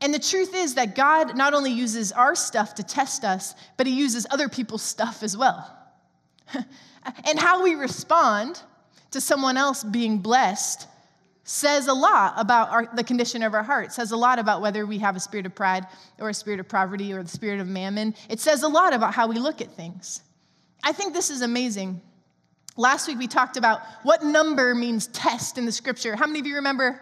And 0.00 0.14
the 0.14 0.18
truth 0.18 0.54
is 0.54 0.76
that 0.76 0.94
God 0.94 1.36
not 1.36 1.52
only 1.52 1.70
uses 1.70 2.10
our 2.10 2.34
stuff 2.34 2.76
to 2.76 2.82
test 2.82 3.24
us, 3.24 3.54
but 3.76 3.86
He 3.86 3.92
uses 3.92 4.26
other 4.30 4.48
people's 4.48 4.80
stuff 4.80 5.22
as 5.22 5.36
well. 5.36 5.70
and 6.54 7.38
how 7.38 7.62
we 7.62 7.74
respond 7.74 8.62
to 9.10 9.20
someone 9.20 9.58
else 9.58 9.84
being 9.84 10.16
blessed 10.16 10.86
says 11.44 11.86
a 11.86 11.92
lot 11.92 12.32
about 12.38 12.70
our, 12.70 12.88
the 12.94 13.04
condition 13.04 13.42
of 13.42 13.52
our 13.52 13.62
heart, 13.62 13.92
says 13.92 14.12
a 14.12 14.16
lot 14.16 14.38
about 14.38 14.62
whether 14.62 14.86
we 14.86 14.96
have 14.96 15.14
a 15.14 15.20
spirit 15.20 15.44
of 15.44 15.54
pride 15.54 15.86
or 16.18 16.30
a 16.30 16.34
spirit 16.34 16.58
of 16.58 16.66
poverty 16.66 17.12
or 17.12 17.22
the 17.22 17.28
spirit 17.28 17.60
of 17.60 17.68
mammon. 17.68 18.14
It 18.30 18.40
says 18.40 18.62
a 18.62 18.68
lot 18.68 18.94
about 18.94 19.12
how 19.12 19.26
we 19.26 19.34
look 19.34 19.60
at 19.60 19.70
things. 19.72 20.22
I 20.82 20.92
think 20.92 21.12
this 21.12 21.28
is 21.28 21.42
amazing 21.42 22.00
Last 22.76 23.08
week 23.08 23.18
we 23.18 23.26
talked 23.26 23.56
about 23.56 23.82
what 24.02 24.24
number 24.24 24.74
means 24.74 25.08
test 25.08 25.58
in 25.58 25.66
the 25.66 25.72
scripture. 25.72 26.16
How 26.16 26.26
many 26.26 26.40
of 26.40 26.46
you 26.46 26.56
remember? 26.56 27.00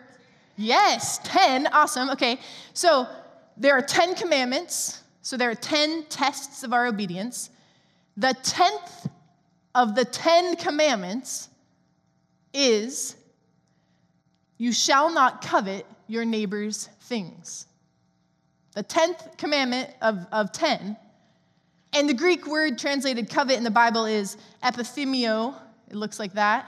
Yes, 0.57 1.20
10. 1.24 1.68
Awesome. 1.68 2.11
Okay. 2.11 2.40
So 2.72 3.07
there 3.57 3.76
are 3.76 3.83
10 3.83 4.14
commandments. 4.14 5.02
So 5.22 5.37
there 5.37 5.50
are 5.50 5.54
10 5.54 6.07
tests 6.09 6.64
of 6.64 6.72
our 6.72 6.87
obedience. 6.87 7.50
The 8.16 8.35
10th 8.42 9.11
of 9.74 9.94
the 9.94 10.04
10 10.04 10.57
commandments 10.57 11.48
is 12.52 13.14
you 14.57 14.72
shall 14.72 15.12
not 15.12 15.42
covet 15.42 15.87
your 16.09 16.24
neighbor's 16.24 16.88
things. 17.02 17.66
The 18.74 18.83
10th 18.83 19.37
commandment 19.38 19.90
of, 20.02 20.26
of 20.33 20.50
10 20.52 20.96
and 21.92 22.09
the 22.09 22.14
Greek 22.14 22.46
word 22.46 22.79
translated 22.79 23.31
covet 23.31 23.57
in 23.57 23.64
the 23.64 23.70
Bible 23.70 24.05
is 24.05 24.37
epithumio. 24.62 25.55
It 25.88 25.96
looks 25.96 26.18
like 26.18 26.35
that, 26.35 26.66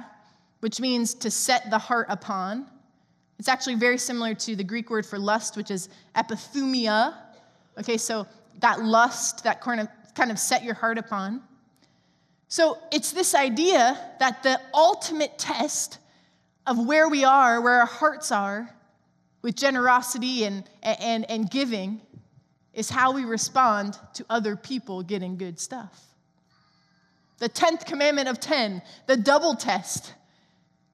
which 0.61 0.81
means 0.81 1.15
to 1.15 1.31
set 1.31 1.71
the 1.71 1.79
heart 1.79 2.07
upon. 2.09 2.67
It's 3.39 3.49
actually 3.49 3.77
very 3.77 3.99
similar 3.99 4.35
to 4.35 4.57
the 4.57 4.65
Greek 4.65 4.91
word 4.91 5.05
for 5.05 5.19
lust, 5.19 5.57
which 5.57 5.71
is 5.71 5.89
epithumia. 6.17 7.15
Okay, 7.79 7.97
so 7.97 8.27
that 8.61 8.83
lust, 8.83 9.45
that 9.45 9.61
kind 9.61 9.81
of, 9.81 9.89
kind 10.15 10.31
of 10.31 10.39
set 10.39 10.65
your 10.65 10.75
heart 10.75 10.99
upon. 10.99 11.43
So 12.49 12.79
it's 12.91 13.13
this 13.13 13.35
idea 13.35 13.99
that 14.19 14.43
the 14.43 14.61
ultimate 14.75 15.39
test 15.39 15.99
of 16.67 16.85
where 16.85 17.09
we 17.09 17.25
are, 17.25 17.61
where 17.61 17.81
our 17.81 17.87
hearts 17.87 18.33
are, 18.33 18.75
with 19.43 19.55
generosity 19.55 20.45
and, 20.45 20.65
and, 20.83 21.31
and 21.31 21.51
giving, 21.51 22.01
is 22.75 22.91
how 22.91 23.13
we 23.13 23.25
respond 23.25 23.99
to 24.15 24.25
other 24.31 24.57
people 24.57 25.03
getting 25.03 25.37
good 25.37 25.59
stuff. 25.59 26.05
The 27.39 27.49
10th 27.49 27.87
commandment 27.87 28.29
of 28.29 28.39
10, 28.39 28.83
the 29.07 29.17
double 29.17 29.55
test, 29.57 30.15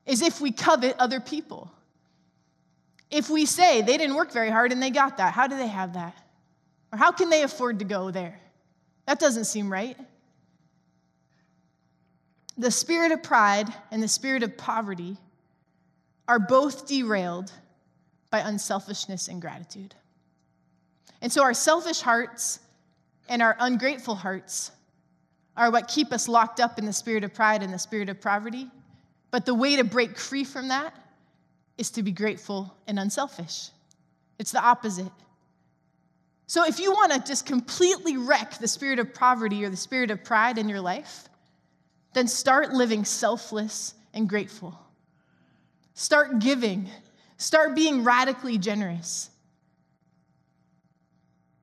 is 0.07 0.23
if 0.23 0.41
we 0.41 0.53
covet 0.53 0.97
other 0.99 1.21
people. 1.21 1.71
If 3.11 3.29
we 3.29 3.47
say 3.47 3.83
they 3.83 3.97
didn't 3.97 4.17
work 4.17 4.33
very 4.33 4.51
hard 4.51 4.73
and 4.73 4.83
they 4.83 4.91
got 4.91 5.19
that, 5.19 5.35
how 5.35 5.47
do 5.47 5.57
they 5.57 5.67
have 5.67 5.95
that? 5.95 6.17
Or 6.93 6.99
how 6.99 7.13
can 7.13 7.31
they 7.31 7.43
afford 7.43 7.81
to 7.81 7.85
go 7.85 8.11
there? 8.11 8.41
That 9.07 9.19
doesn't 9.19 9.45
seem 9.45 9.71
right. 9.71 9.97
The 12.57 12.71
spirit 12.71 13.13
of 13.13 13.23
pride 13.23 13.69
and 13.91 14.03
the 14.03 14.09
spirit 14.09 14.43
of 14.43 14.57
poverty 14.57 15.17
are 16.27 16.39
both 16.39 16.87
derailed 16.87 17.53
by 18.31 18.41
unselfishness 18.41 19.29
and 19.29 19.41
gratitude. 19.41 19.95
And 21.23 21.33
so 21.33 21.43
our 21.43 21.55
selfish 21.55 22.01
hearts 22.01 22.61
and 23.29 23.43
our 23.43 23.57
ungrateful 23.59 24.15
hearts 24.15 24.71
are 25.57 25.71
what 25.71 25.89
keep 25.89 26.13
us 26.13 26.29
locked 26.29 26.61
up 26.61 26.79
in 26.79 26.85
the 26.85 26.93
spirit 26.93 27.25
of 27.25 27.33
pride 27.33 27.63
and 27.63 27.73
the 27.73 27.79
spirit 27.79 28.09
of 28.09 28.21
poverty. 28.21 28.69
But 29.31 29.47
the 29.47 29.55
way 29.55 29.77
to 29.77 29.85
break 29.85 30.19
free 30.19 30.45
from 30.45 30.69
that 30.69 30.95
is 31.79 31.91
to 31.93 32.03
be 32.03 32.13
grateful 32.13 32.75
and 32.87 32.99
unselfish. 32.99 33.71
It's 34.39 34.53
the 34.53 34.63
opposite. 34.63 35.13
So 36.47 36.65
if 36.65 36.79
you 36.79 36.93
want 36.93 37.13
to 37.13 37.19
just 37.21 37.45
completely 37.45 38.17
wreck 38.17 38.59
the 38.59 38.69
spirit 38.69 38.99
of 38.99 39.13
poverty 39.15 39.65
or 39.65 39.71
the 39.71 39.77
spirit 39.77 40.11
of 40.11 40.23
pride 40.23 40.59
in 40.59 40.69
your 40.69 40.81
life, 40.81 41.29
then 42.15 42.29
start 42.29 42.73
living 42.73 43.05
selfless 43.05 43.95
and 44.15 44.29
grateful. 44.29 44.79
Start 45.95 46.39
giving. 46.39 46.89
Start 47.37 47.75
being 47.75 48.05
radically 48.05 48.59
generous. 48.59 49.31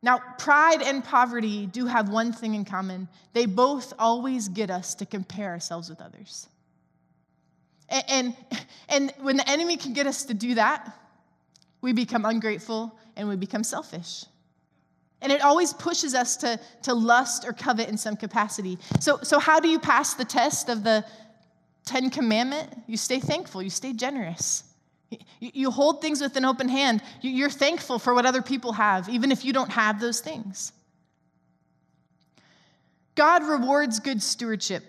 Now, 0.04 0.20
pride 0.38 0.82
and 0.82 1.02
poverty 1.02 1.66
do 1.66 1.86
have 1.86 2.10
one 2.10 2.34
thing 2.34 2.54
in 2.56 2.66
common 2.66 3.08
they 3.32 3.46
both 3.48 3.94
always 3.98 4.50
get 4.50 4.70
us 4.70 4.94
to 4.96 5.06
compare 5.06 5.50
ourselves 5.50 5.90
with 5.90 6.02
others. 6.02 6.48
And, 7.90 8.36
and, 8.90 9.14
when 9.22 9.38
the 9.38 9.50
enemy 9.50 9.78
can 9.78 9.94
get 9.94 10.06
us 10.06 10.26
to 10.26 10.34
do 10.34 10.56
that, 10.56 10.94
we 11.82 11.94
become 11.94 12.26
ungrateful 12.26 12.98
and 13.16 13.30
we 13.30 13.36
become 13.36 13.64
selfish. 13.64 14.26
And 15.22 15.32
it 15.32 15.42
always 15.42 15.74
pushes 15.74 16.16
us 16.16 16.36
to, 16.38 16.60
to 16.84 16.94
lust 16.94 17.46
or 17.46 17.54
covet 17.54 17.88
in 17.88 17.98
some 17.98 18.18
capacity. 18.18 18.80
So, 19.00 19.20
so, 19.24 19.40
how 19.40 19.60
do 19.60 19.70
you 19.70 19.80
pass 19.80 20.16
the 20.16 20.26
test 20.26 20.70
of 20.70 20.84
the 20.84 21.06
Ten 21.86 22.10
Commandment? 22.10 22.70
You 22.88 22.98
stay 22.98 23.20
thankful, 23.20 23.62
you 23.62 23.70
stay 23.70 23.94
generous. 23.94 24.64
You 25.40 25.72
hold 25.72 26.02
things 26.02 26.22
with 26.22 26.36
an 26.36 26.46
open 26.46 26.70
hand. 26.70 27.02
You're 27.22 27.50
thankful 27.50 28.00
for 28.00 28.14
what 28.14 28.26
other 28.26 28.42
people 28.42 28.74
have, 28.74 29.10
even 29.10 29.32
if 29.32 29.46
you 29.46 29.54
don't 29.54 29.72
have 29.72 30.00
those 30.00 30.20
things. 30.20 30.72
God 33.16 33.44
rewards 33.44 34.00
good 34.00 34.22
stewardship. 34.22 34.84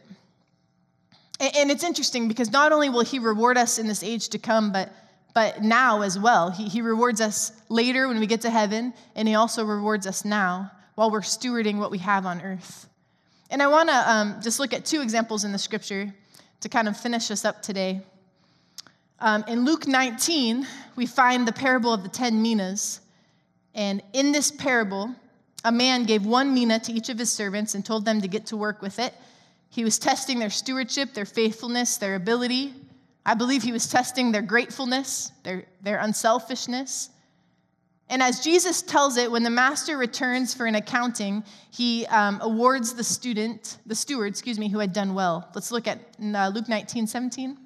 And 1.40 1.70
it's 1.70 1.84
interesting 1.84 2.28
because 2.28 2.50
not 2.50 2.72
only 2.72 2.88
will 2.88 3.04
He 3.04 3.18
reward 3.18 3.58
us 3.58 3.78
in 3.78 3.88
this 3.88 4.02
age 4.02 4.28
to 4.30 4.38
come, 4.38 4.72
but, 4.72 4.90
but 5.34 5.62
now 5.62 6.02
as 6.02 6.18
well. 6.18 6.50
He, 6.50 6.68
he 6.68 6.80
rewards 6.80 7.20
us 7.20 7.52
later 7.68 8.06
when 8.08 8.20
we 8.20 8.26
get 8.26 8.42
to 8.42 8.50
heaven, 8.50 8.94
and 9.14 9.26
He 9.26 9.34
also 9.34 9.64
rewards 9.64 10.06
us 10.06 10.24
now 10.24 10.70
while 10.94 11.10
we're 11.10 11.20
stewarding 11.20 11.78
what 11.78 11.90
we 11.90 11.98
have 11.98 12.24
on 12.24 12.40
earth. 12.40 12.88
And 13.50 13.62
I 13.62 13.66
want 13.66 13.88
to 13.88 14.10
um, 14.10 14.40
just 14.42 14.58
look 14.58 14.72
at 14.72 14.84
two 14.84 15.02
examples 15.02 15.44
in 15.44 15.52
the 15.52 15.58
scripture 15.58 16.14
to 16.60 16.68
kind 16.68 16.88
of 16.88 16.96
finish 16.96 17.30
us 17.30 17.44
up 17.44 17.62
today. 17.62 18.00
Um, 19.24 19.42
in 19.48 19.64
Luke 19.64 19.86
19, 19.86 20.66
we 20.96 21.06
find 21.06 21.48
the 21.48 21.52
parable 21.52 21.94
of 21.94 22.02
the 22.02 22.10
10 22.10 22.42
minas. 22.42 23.00
And 23.74 24.02
in 24.12 24.32
this 24.32 24.50
parable, 24.50 25.14
a 25.64 25.72
man 25.72 26.04
gave 26.04 26.26
one 26.26 26.52
mina 26.52 26.78
to 26.80 26.92
each 26.92 27.08
of 27.08 27.18
his 27.18 27.32
servants 27.32 27.74
and 27.74 27.82
told 27.82 28.04
them 28.04 28.20
to 28.20 28.28
get 28.28 28.44
to 28.48 28.58
work 28.58 28.82
with 28.82 28.98
it. 28.98 29.14
He 29.70 29.82
was 29.82 29.98
testing 29.98 30.38
their 30.38 30.50
stewardship, 30.50 31.14
their 31.14 31.24
faithfulness, 31.24 31.96
their 31.96 32.16
ability. 32.16 32.74
I 33.24 33.32
believe 33.32 33.62
he 33.62 33.72
was 33.72 33.88
testing 33.88 34.30
their 34.30 34.42
gratefulness, 34.42 35.32
their, 35.42 35.64
their 35.80 36.00
unselfishness. 36.00 37.08
And 38.10 38.22
as 38.22 38.40
Jesus 38.40 38.82
tells 38.82 39.16
it, 39.16 39.30
when 39.30 39.42
the 39.42 39.48
master 39.48 39.96
returns 39.96 40.52
for 40.52 40.66
an 40.66 40.74
accounting, 40.74 41.44
he 41.70 42.04
um, 42.08 42.40
awards 42.42 42.92
the 42.92 43.02
student, 43.02 43.78
the 43.86 43.94
steward, 43.94 44.28
excuse 44.28 44.58
me, 44.58 44.68
who 44.68 44.80
had 44.80 44.92
done 44.92 45.14
well. 45.14 45.48
Let's 45.54 45.72
look 45.72 45.88
at 45.88 45.98
uh, 46.22 46.48
Luke 46.54 46.68
19, 46.68 47.06
17. 47.06 47.63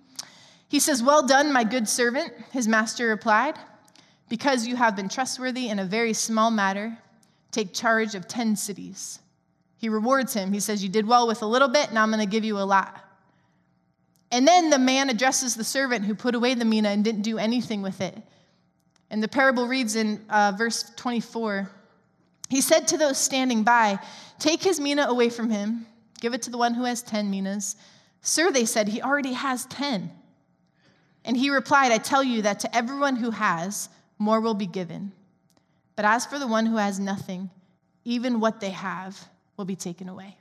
He 0.68 0.80
says, 0.80 1.02
Well 1.02 1.26
done, 1.26 1.52
my 1.52 1.64
good 1.64 1.88
servant, 1.88 2.32
his 2.52 2.68
master 2.68 3.08
replied. 3.08 3.56
Because 4.28 4.66
you 4.66 4.76
have 4.76 4.94
been 4.94 5.08
trustworthy 5.08 5.68
in 5.68 5.78
a 5.78 5.84
very 5.84 6.12
small 6.12 6.50
matter, 6.50 6.98
take 7.50 7.72
charge 7.72 8.14
of 8.14 8.28
10 8.28 8.56
cities. 8.56 9.20
He 9.78 9.88
rewards 9.88 10.34
him. 10.34 10.52
He 10.52 10.60
says, 10.60 10.82
You 10.82 10.90
did 10.90 11.06
well 11.06 11.26
with 11.26 11.40
a 11.42 11.46
little 11.46 11.68
bit, 11.68 11.92
now 11.92 12.02
I'm 12.02 12.10
going 12.10 12.20
to 12.20 12.30
give 12.30 12.44
you 12.44 12.58
a 12.58 12.60
lot. 12.60 13.04
And 14.30 14.46
then 14.46 14.68
the 14.68 14.78
man 14.78 15.08
addresses 15.08 15.54
the 15.54 15.64
servant 15.64 16.04
who 16.04 16.14
put 16.14 16.34
away 16.34 16.52
the 16.52 16.66
mina 16.66 16.90
and 16.90 17.02
didn't 17.02 17.22
do 17.22 17.38
anything 17.38 17.80
with 17.80 18.02
it. 18.02 18.14
And 19.10 19.22
the 19.22 19.28
parable 19.28 19.66
reads 19.66 19.96
in 19.96 20.22
uh, 20.28 20.52
verse 20.56 20.92
24 20.96 21.70
He 22.50 22.60
said 22.60 22.88
to 22.88 22.98
those 22.98 23.16
standing 23.16 23.62
by, 23.62 23.98
Take 24.38 24.62
his 24.62 24.78
mina 24.78 25.06
away 25.08 25.30
from 25.30 25.48
him, 25.48 25.86
give 26.20 26.34
it 26.34 26.42
to 26.42 26.50
the 26.50 26.58
one 26.58 26.74
who 26.74 26.84
has 26.84 27.00
10 27.02 27.30
minas. 27.30 27.76
Sir, 28.20 28.50
they 28.50 28.66
said, 28.66 28.88
he 28.88 29.00
already 29.00 29.32
has 29.32 29.64
10. 29.66 30.10
And 31.28 31.36
he 31.36 31.50
replied, 31.50 31.92
I 31.92 31.98
tell 31.98 32.24
you 32.24 32.42
that 32.42 32.60
to 32.60 32.74
everyone 32.74 33.14
who 33.14 33.30
has, 33.30 33.90
more 34.18 34.40
will 34.40 34.54
be 34.54 34.66
given. 34.66 35.12
But 35.94 36.06
as 36.06 36.24
for 36.24 36.38
the 36.38 36.46
one 36.46 36.64
who 36.64 36.76
has 36.76 36.98
nothing, 36.98 37.50
even 38.04 38.40
what 38.40 38.60
they 38.60 38.70
have 38.70 39.28
will 39.58 39.66
be 39.66 39.76
taken 39.76 40.08
away. 40.08 40.38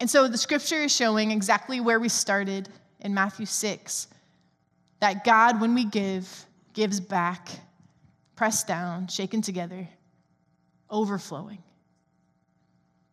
And 0.00 0.10
so 0.10 0.26
the 0.26 0.36
scripture 0.36 0.82
is 0.82 0.94
showing 0.94 1.30
exactly 1.30 1.80
where 1.80 2.00
we 2.00 2.08
started 2.08 2.68
in 2.98 3.14
Matthew 3.14 3.46
6 3.46 4.08
that 4.98 5.24
God, 5.24 5.60
when 5.60 5.74
we 5.74 5.84
give, 5.84 6.46
gives 6.72 6.98
back, 6.98 7.48
pressed 8.34 8.66
down, 8.66 9.06
shaken 9.06 9.40
together, 9.40 9.86
overflowing. 10.90 11.62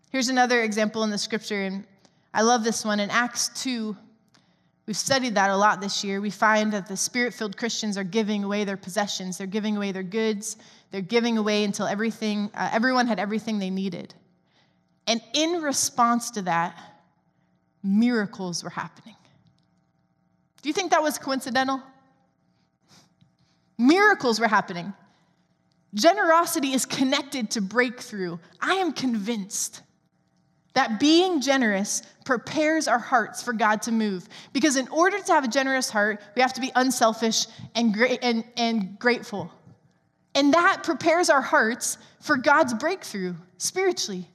Here's 0.10 0.30
another 0.30 0.64
example 0.64 1.04
in 1.04 1.12
the 1.12 1.20
scripture, 1.20 1.62
and 1.62 1.86
I 2.34 2.42
love 2.42 2.64
this 2.64 2.84
one. 2.84 3.00
In 3.00 3.12
Acts 3.12 3.50
2, 3.62 3.96
we've 4.86 4.98
studied 4.98 5.36
that 5.36 5.50
a 5.50 5.56
lot 5.56 5.82
this 5.82 6.04
year. 6.04 6.22
We 6.22 6.30
find 6.30 6.74
that 6.74 6.88
the 6.88 6.98
spirit 6.98 7.34
filled 7.34 7.58
Christians 7.58 7.98
are 7.98 8.04
giving 8.04 8.44
away 8.44 8.64
their 8.64 8.78
possessions, 8.78 9.38
they're 9.38 9.48
giving 9.48 9.78
away 9.78 9.92
their 9.92 10.04
goods, 10.04 10.58
they're 10.92 11.02
giving 11.02 11.38
away 11.38 11.64
until 11.64 11.88
everything, 11.88 12.50
uh, 12.54 12.70
everyone 12.72 13.08
had 13.08 13.20
everything 13.20 13.60
they 13.60 13.70
needed. 13.70 14.14
And 15.08 15.22
in 15.34 15.62
response 15.62 16.32
to 16.32 16.44
that, 16.44 16.78
miracles 17.84 18.64
were 18.64 18.70
happening. 18.70 19.16
Do 20.62 20.70
you 20.70 20.74
think 20.74 20.92
that 20.92 21.02
was 21.02 21.18
coincidental? 21.18 21.82
Miracles 23.78 24.40
were 24.40 24.48
happening. 24.48 24.94
Generosity 25.94 26.74
is 26.74 26.86
connected 26.86 27.52
to 27.52 27.62
breakthrough. 27.62 28.38
I 28.62 28.76
am 28.76 28.94
convinced 28.94 29.82
that 30.74 31.00
being 31.00 31.42
generous 31.42 32.02
prepares 32.24 32.88
our 32.88 33.00
hearts 33.00 33.44
for 33.44 33.54
God 33.54 33.82
to 33.84 33.92
move. 33.92 34.28
Because 34.54 34.78
in 34.78 34.88
order 34.88 35.20
to 35.20 35.34
have 35.34 35.44
a 35.44 35.48
generous 35.50 35.90
heart, 35.90 36.22
we 36.36 36.42
have 36.42 36.54
to 36.54 36.62
be 36.62 36.72
unselfish 36.76 37.48
and, 37.76 37.94
gra- 37.94 38.18
and, 38.22 38.44
and 38.58 38.98
grateful. 39.00 39.52
And 40.34 40.54
that 40.54 40.84
prepares 40.84 41.30
our 41.30 41.42
hearts 41.42 41.98
for 42.22 42.38
God's 42.38 42.74
breakthrough 42.74 43.36
spiritually. 43.58 44.28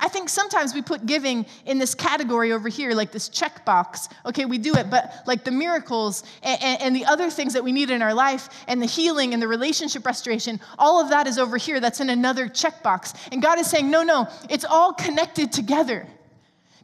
I 0.00 0.08
think 0.08 0.28
sometimes 0.28 0.74
we 0.74 0.80
put 0.82 1.04
giving 1.04 1.44
in 1.66 1.78
this 1.78 1.94
category 1.94 2.52
over 2.52 2.68
here, 2.68 2.92
like 2.92 3.12
this 3.12 3.28
checkbox. 3.28 4.10
Okay, 4.24 4.46
we 4.46 4.58
do 4.58 4.74
it, 4.74 4.90
but 4.90 5.22
like 5.26 5.44
the 5.44 5.50
miracles 5.50 6.24
and, 6.42 6.60
and, 6.62 6.82
and, 6.82 6.96
the 6.96 7.04
other 7.04 7.30
things 7.30 7.52
that 7.52 7.62
we 7.62 7.70
need 7.70 7.90
in 7.90 8.00
our 8.00 8.14
life 8.14 8.48
and 8.66 8.80
the 8.80 8.86
healing 8.86 9.34
and 9.34 9.42
the 9.42 9.48
relationship 9.48 10.06
restoration, 10.06 10.58
all 10.78 11.00
of 11.00 11.10
that 11.10 11.26
is 11.26 11.38
over 11.38 11.58
here. 11.58 11.80
That's 11.80 12.00
in 12.00 12.08
another 12.08 12.48
checkbox. 12.48 13.14
And 13.30 13.42
God 13.42 13.58
is 13.58 13.68
saying, 13.68 13.90
no, 13.90 14.02
no, 14.02 14.26
it's 14.48 14.64
all 14.64 14.92
connected 14.94 15.52
together 15.52 16.06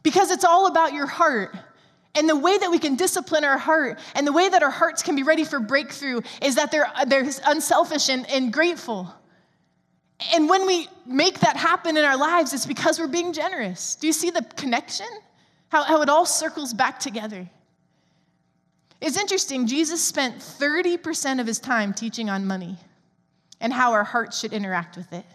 because 0.03 0.31
it's 0.31 0.45
all 0.45 0.67
about 0.67 0.93
your 0.93 1.07
heart. 1.07 1.55
And 2.15 2.29
the 2.29 2.35
way 2.35 2.57
that 2.57 2.71
we 2.71 2.79
can 2.79 2.95
discipline 2.95 3.43
our 3.43 3.57
heart 3.57 3.99
and 4.15 4.25
the 4.25 4.33
way 4.33 4.47
that 4.47 4.63
our 4.63 4.71
hearts 4.71 5.03
can 5.03 5.15
be 5.15 5.23
ready 5.23 5.43
for 5.43 5.59
breakthrough 5.59 6.21
is 6.41 6.55
that 6.55 6.71
they're, 6.71 6.87
they're 7.07 7.29
unselfish 7.45 8.09
and, 8.09 8.29
and 8.29 8.53
grateful. 8.53 9.13
And 10.33 10.49
when 10.49 10.65
we 10.65 10.87
make 11.05 11.39
that 11.41 11.55
happen 11.55 11.95
in 11.95 12.03
our 12.03 12.17
lives, 12.17 12.53
it's 12.53 12.65
because 12.65 12.99
we're 12.99 13.07
being 13.07 13.33
generous. 13.33 13.95
Do 13.95 14.07
you 14.07 14.13
see 14.13 14.31
the 14.31 14.41
connection? 14.55 15.07
How, 15.69 15.83
how 15.83 16.01
it 16.01 16.09
all 16.09 16.25
circles 16.25 16.73
back 16.73 16.99
together. 16.99 17.47
It's 18.99 19.17
interesting, 19.17 19.67
Jesus 19.67 20.03
spent 20.03 20.39
30% 20.39 21.39
of 21.39 21.45
his 21.45 21.59
time 21.59 21.93
teaching 21.93 22.29
on 22.29 22.47
money 22.47 22.77
and 23.59 23.71
how 23.71 23.93
our 23.93 24.03
hearts 24.03 24.39
should 24.39 24.53
interact 24.53 24.97
with 24.97 25.11
it. 25.13 25.25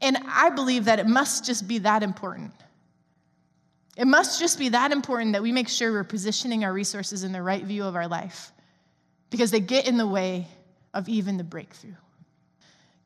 And 0.00 0.16
I 0.26 0.50
believe 0.50 0.86
that 0.86 0.98
it 0.98 1.06
must 1.06 1.44
just 1.44 1.68
be 1.68 1.78
that 1.78 2.02
important. 2.02 2.52
It 3.96 4.06
must 4.06 4.40
just 4.40 4.58
be 4.58 4.70
that 4.70 4.92
important 4.92 5.34
that 5.34 5.42
we 5.42 5.52
make 5.52 5.68
sure 5.68 5.92
we're 5.92 6.04
positioning 6.04 6.64
our 6.64 6.72
resources 6.72 7.22
in 7.22 7.32
the 7.32 7.42
right 7.42 7.62
view 7.62 7.84
of 7.84 7.94
our 7.94 8.08
life 8.08 8.50
because 9.28 9.50
they 9.50 9.60
get 9.60 9.86
in 9.86 9.98
the 9.98 10.06
way 10.06 10.48
of 10.94 11.08
even 11.08 11.36
the 11.36 11.44
breakthrough. 11.44 11.94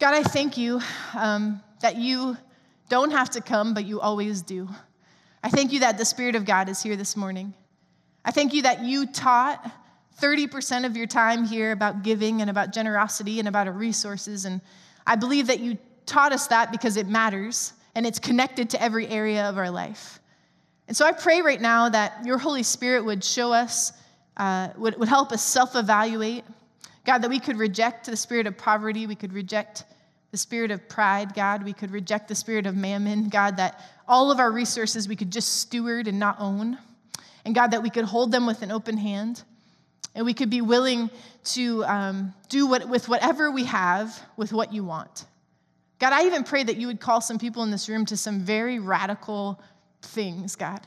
God, 0.00 0.12
I 0.12 0.22
thank 0.24 0.56
you 0.56 0.80
um, 1.16 1.62
that 1.80 1.96
you 1.96 2.36
don't 2.88 3.12
have 3.12 3.30
to 3.30 3.40
come, 3.40 3.74
but 3.74 3.84
you 3.84 4.00
always 4.00 4.42
do. 4.42 4.68
I 5.42 5.50
thank 5.50 5.72
you 5.72 5.80
that 5.80 5.98
the 5.98 6.04
Spirit 6.04 6.34
of 6.34 6.44
God 6.44 6.68
is 6.68 6.82
here 6.82 6.96
this 6.96 7.16
morning. 7.16 7.54
I 8.24 8.32
thank 8.32 8.52
you 8.52 8.62
that 8.62 8.82
you 8.82 9.06
taught 9.06 9.70
30% 10.20 10.84
of 10.84 10.96
your 10.96 11.06
time 11.06 11.44
here 11.44 11.70
about 11.70 12.02
giving 12.02 12.40
and 12.40 12.50
about 12.50 12.72
generosity 12.72 13.38
and 13.38 13.46
about 13.46 13.68
our 13.68 13.72
resources. 13.72 14.46
And 14.46 14.60
I 15.06 15.14
believe 15.14 15.46
that 15.46 15.60
you 15.60 15.78
taught 16.06 16.32
us 16.32 16.48
that 16.48 16.72
because 16.72 16.96
it 16.96 17.06
matters 17.06 17.72
and 17.94 18.04
it's 18.04 18.18
connected 18.18 18.70
to 18.70 18.82
every 18.82 19.06
area 19.08 19.48
of 19.48 19.58
our 19.58 19.70
life. 19.70 20.18
And 20.88 20.96
so 20.96 21.06
I 21.06 21.12
pray 21.12 21.40
right 21.40 21.60
now 21.60 21.88
that 21.88 22.24
your 22.24 22.38
Holy 22.38 22.62
Spirit 22.62 23.04
would 23.04 23.22
show 23.22 23.52
us, 23.52 23.92
uh, 24.36 24.70
would, 24.76 24.98
would 24.98 25.08
help 25.08 25.30
us 25.30 25.42
self 25.42 25.76
evaluate. 25.76 26.44
God, 27.04 27.18
that 27.18 27.30
we 27.30 27.40
could 27.40 27.58
reject 27.58 28.06
the 28.06 28.16
spirit 28.16 28.46
of 28.46 28.56
poverty, 28.56 29.06
we 29.06 29.14
could 29.14 29.32
reject 29.32 29.84
the 30.34 30.38
spirit 30.38 30.72
of 30.72 30.88
pride, 30.88 31.32
God. 31.32 31.62
We 31.62 31.72
could 31.72 31.92
reject 31.92 32.26
the 32.26 32.34
spirit 32.34 32.66
of 32.66 32.74
mammon, 32.74 33.28
God, 33.28 33.58
that 33.58 33.80
all 34.08 34.32
of 34.32 34.40
our 34.40 34.50
resources 34.50 35.06
we 35.06 35.14
could 35.14 35.30
just 35.30 35.60
steward 35.60 36.08
and 36.08 36.18
not 36.18 36.40
own. 36.40 36.76
And 37.44 37.54
God, 37.54 37.68
that 37.68 37.84
we 37.84 37.88
could 37.88 38.04
hold 38.04 38.32
them 38.32 38.44
with 38.44 38.62
an 38.62 38.72
open 38.72 38.96
hand. 38.96 39.44
And 40.12 40.26
we 40.26 40.34
could 40.34 40.50
be 40.50 40.60
willing 40.60 41.08
to 41.52 41.84
um, 41.84 42.34
do 42.48 42.66
what, 42.66 42.88
with 42.88 43.08
whatever 43.08 43.52
we 43.52 43.62
have 43.66 44.20
with 44.36 44.52
what 44.52 44.72
you 44.72 44.82
want. 44.82 45.24
God, 46.00 46.12
I 46.12 46.26
even 46.26 46.42
pray 46.42 46.64
that 46.64 46.78
you 46.78 46.88
would 46.88 46.98
call 46.98 47.20
some 47.20 47.38
people 47.38 47.62
in 47.62 47.70
this 47.70 47.88
room 47.88 48.04
to 48.06 48.16
some 48.16 48.40
very 48.40 48.80
radical 48.80 49.60
things, 50.02 50.56
God, 50.56 50.80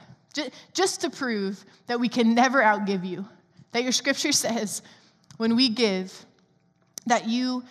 just 0.74 1.00
to 1.00 1.10
prove 1.10 1.64
that 1.86 2.02
we 2.02 2.10
can 2.10 2.36
never 2.36 2.62
outgive 2.62 3.08
you. 3.08 3.26
That 3.72 3.84
your 3.84 3.94
scripture 3.94 4.32
says 4.34 4.82
when 5.38 5.56
we 5.56 5.70
give, 5.70 6.26
that 7.06 7.28
you 7.28 7.64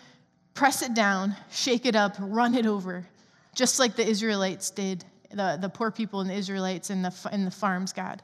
press 0.55 0.83
it 0.83 0.95
down, 0.95 1.37
shake 1.51 1.85
it 1.85 1.95
up, 1.95 2.17
run 2.19 2.55
it 2.55 2.67
over, 2.67 3.07
just 3.55 3.79
like 3.79 3.95
the 3.97 4.07
Israelites 4.07 4.71
did, 4.71 5.05
the, 5.31 5.59
the 5.61 5.69
poor 5.69 5.91
people 5.91 6.21
and 6.21 6.31
the 6.31 6.35
Israelites 6.35 6.91
in 6.91 7.03
the, 7.03 7.13
in 7.33 7.45
the 7.45 7.51
farms, 7.51 7.93
God. 7.93 8.23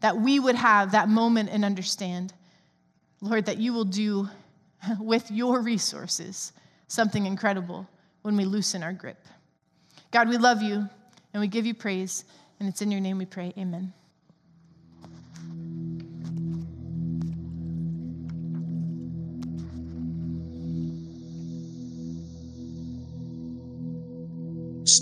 That 0.00 0.16
we 0.16 0.38
would 0.38 0.54
have 0.54 0.92
that 0.92 1.08
moment 1.08 1.50
and 1.50 1.64
understand, 1.64 2.32
Lord, 3.20 3.46
that 3.46 3.58
you 3.58 3.72
will 3.72 3.84
do 3.84 4.28
with 5.00 5.30
your 5.30 5.60
resources 5.60 6.52
something 6.88 7.26
incredible 7.26 7.88
when 8.22 8.36
we 8.36 8.44
loosen 8.44 8.82
our 8.82 8.92
grip. 8.92 9.18
God, 10.10 10.28
we 10.28 10.36
love 10.36 10.62
you 10.62 10.88
and 11.32 11.40
we 11.40 11.48
give 11.48 11.66
you 11.66 11.74
praise, 11.74 12.24
and 12.60 12.68
it's 12.68 12.82
in 12.82 12.90
your 12.90 13.00
name 13.00 13.18
we 13.18 13.26
pray. 13.26 13.52
Amen. 13.58 13.92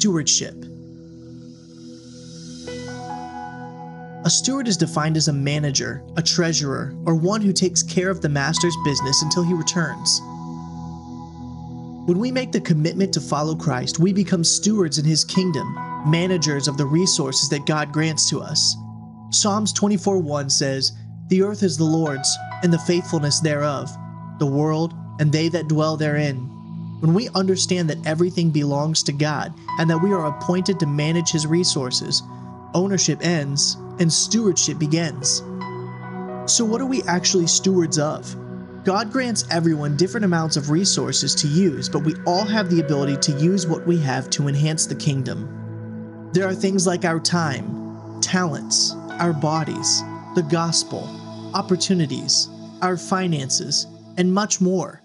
Stewardship. 0.03 0.57
A 4.25 4.29
steward 4.29 4.67
is 4.67 4.77
defined 4.77 5.17
as 5.17 5.29
a 5.29 5.33
manager, 5.33 6.03
a 6.17 6.23
treasurer, 6.23 6.93
or 7.07 7.15
one 7.15 7.41
who 7.41 7.53
takes 7.53 7.85
care 7.85 8.11
of 8.11 8.21
the 8.21 8.29
master's 8.29 8.77
business 8.85 9.23
until 9.23 9.45
he 9.45 9.55
returns. 9.55 10.21
When 12.07 12.19
we 12.19 12.33
make 12.33 12.51
the 12.51 12.61
commitment 12.61 13.15
to 13.15 13.21
follow 13.21 13.55
Christ, 13.55 14.01
we 14.01 14.13
become 14.13 14.43
stewards 14.43 14.99
in 14.99 15.05
his 15.05 15.25
kingdom, 15.25 15.73
managers 16.05 16.67
of 16.67 16.77
the 16.77 16.87
resources 16.87 17.49
that 17.51 17.65
God 17.65 17.93
grants 17.93 18.29
to 18.31 18.41
us. 18.41 18.75
Psalms 19.31 19.73
24:1 19.73 20.51
says, 20.51 20.91
"The 21.29 21.43
earth 21.43 21.63
is 21.63 21.77
the 21.77 21.85
Lord's, 21.85 22.37
and 22.65 22.73
the 22.73 22.79
faithfulness 22.81 23.39
thereof, 23.39 23.97
the 24.41 24.47
world 24.47 24.95
and 25.21 25.31
they 25.31 25.49
that 25.51 25.69
dwell 25.69 25.97
therein." 25.97 26.52
When 27.03 27.15
we 27.15 27.29
understand 27.31 27.91
that 27.91 28.07
everything 28.07 28.51
belongs 28.51 29.03
to 29.03 29.13
God 29.13 29.53
and 29.81 29.91
that 29.91 30.01
we 30.01 30.13
are 30.13 30.27
appointed 30.27 30.79
to 30.79 30.87
manage 30.87 31.33
His 31.33 31.49
resources, 31.49 32.23
ownership 32.75 33.19
ends 33.23 33.75
and 33.99 34.13
stewardship 34.13 34.79
begins. 34.79 35.43
So, 36.47 36.65
what 36.65 36.81
are 36.81 36.87
we 36.87 37.03
actually 37.09 37.49
stewards 37.49 37.99
of? 37.99 38.37
God 38.85 39.11
grants 39.11 39.45
everyone 39.51 39.97
different 39.97 40.25
amounts 40.25 40.57
of 40.57 40.71
resources 40.71 41.35
to 41.35 41.49
use, 41.49 41.89
but 41.89 42.05
we 42.05 42.15
all 42.25 42.45
have 42.45 42.71
the 42.71 42.79
ability 42.79 43.17
to 43.17 43.33
use 43.33 43.67
what 43.67 43.85
we 43.85 43.99
have 43.99 44.31
to 44.31 44.47
enhance 44.47 44.87
the 44.87 44.95
kingdom. 44.95 46.31
There 46.33 46.47
are 46.47 46.55
things 46.55 46.87
like 46.87 47.05
our 47.05 47.19
time, 47.19 48.21
talents, 48.21 48.93
our 49.19 49.33
bodies, 49.33 50.03
the 50.37 50.47
gospel, 50.49 51.03
opportunities, 51.53 52.49
our 52.81 52.97
finances, 52.97 53.89
and 54.17 54.33
much 54.33 54.61
more. 54.61 55.03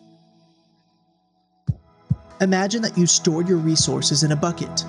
Imagine 2.40 2.84
that 2.84 2.96
you 2.96 3.08
stored 3.08 3.50
your 3.50 3.58
resources 3.58 4.24
in 4.24 4.32
a 4.32 4.36
bucket. 4.36 4.86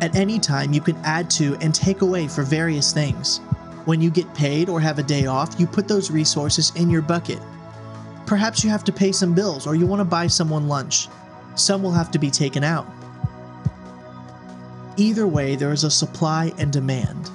At 0.00 0.14
any 0.14 0.38
time, 0.38 0.72
you 0.72 0.80
can 0.80 0.96
add 0.98 1.28
to 1.30 1.56
and 1.60 1.74
take 1.74 2.02
away 2.02 2.28
for 2.28 2.42
various 2.42 2.92
things. 2.92 3.38
When 3.86 4.00
you 4.00 4.08
get 4.08 4.32
paid 4.34 4.68
or 4.68 4.80
have 4.80 5.00
a 5.00 5.02
day 5.02 5.26
off, 5.26 5.58
you 5.58 5.66
put 5.66 5.88
those 5.88 6.12
resources 6.12 6.70
in 6.76 6.90
your 6.90 7.02
bucket. 7.02 7.40
Perhaps 8.26 8.62
you 8.62 8.70
have 8.70 8.84
to 8.84 8.92
pay 8.92 9.10
some 9.10 9.34
bills 9.34 9.66
or 9.66 9.74
you 9.74 9.84
want 9.84 9.98
to 9.98 10.04
buy 10.04 10.28
someone 10.28 10.68
lunch. 10.68 11.08
Some 11.56 11.82
will 11.82 11.90
have 11.90 12.12
to 12.12 12.20
be 12.20 12.30
taken 12.30 12.62
out. 12.62 12.86
Either 14.96 15.26
way, 15.26 15.56
there 15.56 15.72
is 15.72 15.82
a 15.82 15.90
supply 15.90 16.52
and 16.58 16.72
demand. 16.72 17.28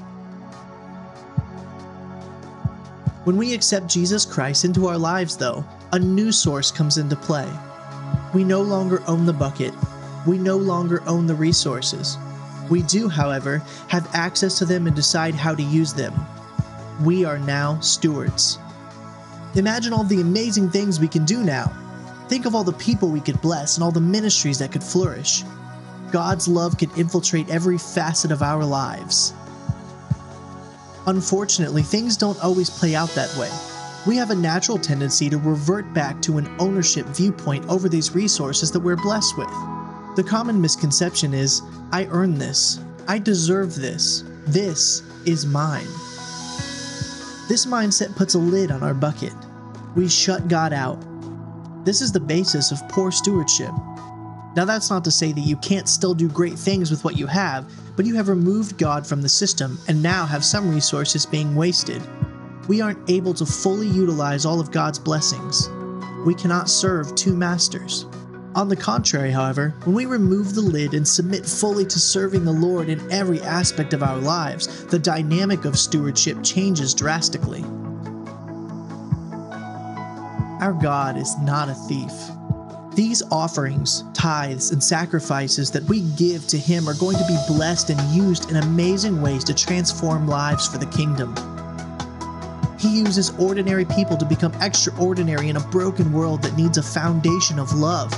When 3.26 3.36
we 3.36 3.54
accept 3.54 3.88
Jesus 3.88 4.26
Christ 4.26 4.64
into 4.64 4.88
our 4.88 4.98
lives, 4.98 5.36
though, 5.36 5.66
a 5.92 6.00
new 6.00 6.32
source 6.32 6.72
comes 6.72 6.98
into 6.98 7.18
play. 7.18 7.50
We 8.34 8.44
no 8.44 8.62
longer 8.62 9.02
own 9.08 9.26
the 9.26 9.34
bucket, 9.34 9.74
we 10.26 10.38
no 10.38 10.58
longer 10.58 11.02
own 11.08 11.28
the 11.28 11.36
resources. 11.36 12.18
We 12.70 12.84
do, 12.84 13.08
however, 13.08 13.60
have 13.88 14.14
access 14.14 14.58
to 14.60 14.66
them 14.66 14.88
and 14.88 14.96
decide 14.96 15.34
how 15.36 15.56
to 15.56 15.64
use 15.64 15.94
them. 15.94 16.14
We 17.02 17.24
are 17.24 17.40
now 17.40 17.80
stewards. 17.80 18.60
Imagine 19.56 19.94
all 19.94 20.04
the 20.04 20.22
amazing 20.22 20.70
things 20.70 21.00
we 21.00 21.08
can 21.08 21.24
do 21.24 21.44
now. 21.44 21.72
Think 22.28 22.46
of 22.46 22.54
all 22.54 22.66
the 22.66 22.74
people 22.74 23.10
we 23.10 23.22
could 23.22 23.42
bless 23.42 23.78
and 23.78 23.84
all 23.84 23.92
the 23.92 24.02
ministries 24.02 24.60
that 24.60 24.72
could 24.72 24.84
flourish. 24.84 25.44
God's 26.12 26.48
love 26.48 26.78
could 26.78 26.96
infiltrate 26.98 27.50
every 27.50 27.78
facet 27.78 28.32
of 28.32 28.42
our 28.42 28.66
lives. 28.66 29.34
Unfortunately, 31.06 31.84
things 31.84 32.18
don't 32.18 32.42
always 32.44 32.70
play 32.70 32.96
out 32.96 33.10
that 33.12 33.34
way. 33.38 33.50
We 34.08 34.16
have 34.16 34.32
a 34.32 34.36
natural 34.36 34.78
tendency 34.78 35.30
to 35.30 35.38
revert 35.38 35.94
back 35.94 36.22
to 36.22 36.38
an 36.38 36.50
ownership 36.60 37.06
viewpoint 37.08 37.68
over 37.68 37.90
these 37.90 38.16
resources 38.16 38.72
that 38.72 38.80
we're 38.80 38.96
blessed 38.96 39.38
with. 39.38 39.50
The 40.16 40.24
common 40.26 40.62
misconception 40.62 41.34
is 41.34 41.62
I 41.92 42.06
earn 42.06 42.38
this, 42.38 42.80
I 43.10 43.20
deserve 43.20 43.76
this, 43.76 44.24
this 44.46 45.04
is 45.26 45.46
mine. 45.46 45.88
This 47.50 47.66
mindset 47.66 48.16
puts 48.16 48.34
a 48.36 48.40
lid 48.40 48.72
on 48.72 48.82
our 48.82 48.94
bucket. 48.94 49.34
We 49.94 50.08
shut 50.08 50.48
God 50.48 50.72
out. 50.72 51.04
This 51.84 52.02
is 52.02 52.14
the 52.14 52.20
basis 52.22 52.72
of 52.72 52.88
poor 52.88 53.12
stewardship. 53.12 53.72
Now, 54.56 54.64
that's 54.64 54.90
not 54.90 55.04
to 55.04 55.12
say 55.12 55.34
that 55.34 55.42
you 55.42 55.58
can't 55.58 55.90
still 55.90 56.14
do 56.14 56.30
great 56.30 56.58
things 56.58 56.90
with 56.92 57.04
what 57.04 57.18
you 57.18 57.28
have, 57.28 57.70
but 57.98 58.06
you 58.06 58.16
have 58.16 58.30
removed 58.30 58.78
God 58.78 59.06
from 59.06 59.22
the 59.22 59.28
system 59.28 59.78
and 59.90 60.02
now 60.02 60.26
have 60.26 60.46
some 60.46 60.74
resources 60.74 61.26
being 61.26 61.56
wasted. 61.56 62.02
We 62.68 62.82
aren't 62.82 63.10
able 63.10 63.34
to 63.36 63.46
fully 63.46 63.88
utilize 63.88 64.46
all 64.46 64.60
of 64.60 64.72
God's 64.72 65.00
blessings. 65.00 65.70
We 66.26 66.36
cannot 66.36 66.70
serve 66.70 67.16
two 67.16 67.36
masters. 67.36 68.06
On 68.56 68.68
the 68.68 68.76
contrary, 68.76 69.32
however, 69.32 69.76
when 69.86 69.96
we 69.96 70.06
remove 70.06 70.56
the 70.56 70.62
lid 70.62 70.94
and 70.94 71.08
submit 71.08 71.46
fully 71.46 71.86
to 71.86 72.00
serving 72.00 72.44
the 72.44 72.52
Lord 72.52 72.90
in 72.90 73.12
every 73.12 73.40
aspect 73.42 73.94
of 73.94 74.04
our 74.04 74.18
lives, 74.18 74.86
the 74.86 75.00
dynamic 75.00 75.64
of 75.64 75.78
stewardship 75.78 76.44
changes 76.44 76.94
drastically. 76.94 77.64
Our 80.60 80.74
God 80.74 81.18
is 81.18 81.38
not 81.38 81.70
a 81.70 81.76
thief. 81.76 82.12
These 82.96 83.22
offerings, 83.32 84.04
tithes, 84.16 84.72
and 84.72 84.84
sacrifices 84.84 85.70
that 85.70 85.84
we 85.84 86.02
give 86.18 86.48
to 86.48 86.58
Him 86.58 86.90
are 86.90 86.96
going 86.96 87.18
to 87.18 87.28
be 87.28 87.38
blessed 87.48 87.92
and 87.92 88.02
used 88.10 88.50
in 88.50 88.58
amazing 88.58 89.22
ways 89.22 89.44
to 89.44 89.54
transform 89.54 90.28
lives 90.28 90.68
for 90.68 90.80
the 90.80 90.88
kingdom. 90.88 91.36
He 92.78 93.00
uses 93.00 93.32
ordinary 93.40 93.86
people 93.86 94.18
to 94.18 94.26
become 94.26 94.54
extraordinary 94.62 95.50
in 95.50 95.58
a 95.58 95.68
broken 95.70 96.14
world 96.14 96.44
that 96.44 96.56
needs 96.56 96.78
a 96.78 96.84
foundation 96.84 97.58
of 97.58 97.74
love. 97.74 98.12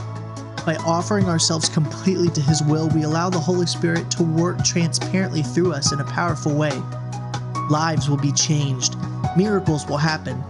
By 0.65 0.75
offering 0.85 1.25
ourselves 1.27 1.69
completely 1.69 2.29
to 2.29 2.41
His 2.41 2.61
will, 2.61 2.89
we 2.89 3.03
allow 3.03 3.29
the 3.29 3.39
Holy 3.39 3.65
Spirit 3.65 4.11
to 4.11 4.23
work 4.23 4.63
transparently 4.63 5.41
through 5.41 5.73
us 5.73 5.93
in 5.93 6.01
a 6.01 6.05
powerful 6.05 6.53
way. 6.53 6.77
Lives 7.69 8.09
will 8.09 8.17
be 8.17 8.33
changed, 8.33 8.95
miracles 9.37 9.87
will 9.87 9.97
happen, 9.97 10.43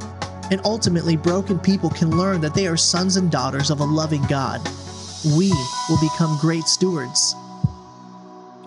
and 0.51 0.59
ultimately, 0.65 1.15
broken 1.15 1.59
people 1.59 1.91
can 1.91 2.17
learn 2.17 2.41
that 2.41 2.55
they 2.55 2.65
are 2.65 2.77
sons 2.77 3.17
and 3.17 3.29
daughters 3.29 3.69
of 3.69 3.81
a 3.81 3.85
loving 3.85 4.23
God. 4.23 4.59
We 5.37 5.51
will 5.87 5.99
become 6.01 6.39
great 6.41 6.63
stewards. 6.63 7.35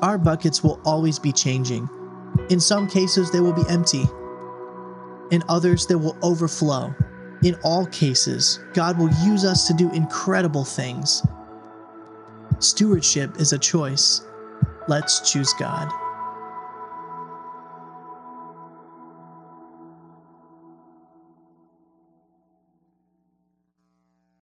Our 0.01 0.19
buckets 0.19 0.63
will 0.63 0.81
always 0.85 1.19
be 1.19 1.33
changing. 1.33 1.89
In 2.51 2.61
some 2.61 2.87
cases, 2.87 3.33
they 3.33 3.41
will 3.41 3.53
be 3.53 3.69
empty. 3.69 4.05
In 5.33 5.43
others, 5.49 5.87
that 5.87 5.99
will 5.99 6.17
overflow. 6.23 6.95
In 7.43 7.57
all 7.65 7.87
cases, 7.87 8.61
God 8.73 8.99
will 8.99 9.11
use 9.25 9.45
us 9.45 9.67
to 9.67 9.75
do 9.75 9.91
incredible 9.93 10.65
things. 10.65 11.23
Stewardship 12.61 13.41
is 13.41 13.53
a 13.53 13.59
choice. 13.59 14.21
Let's 14.87 15.29
choose 15.33 15.53
God. 15.59 15.91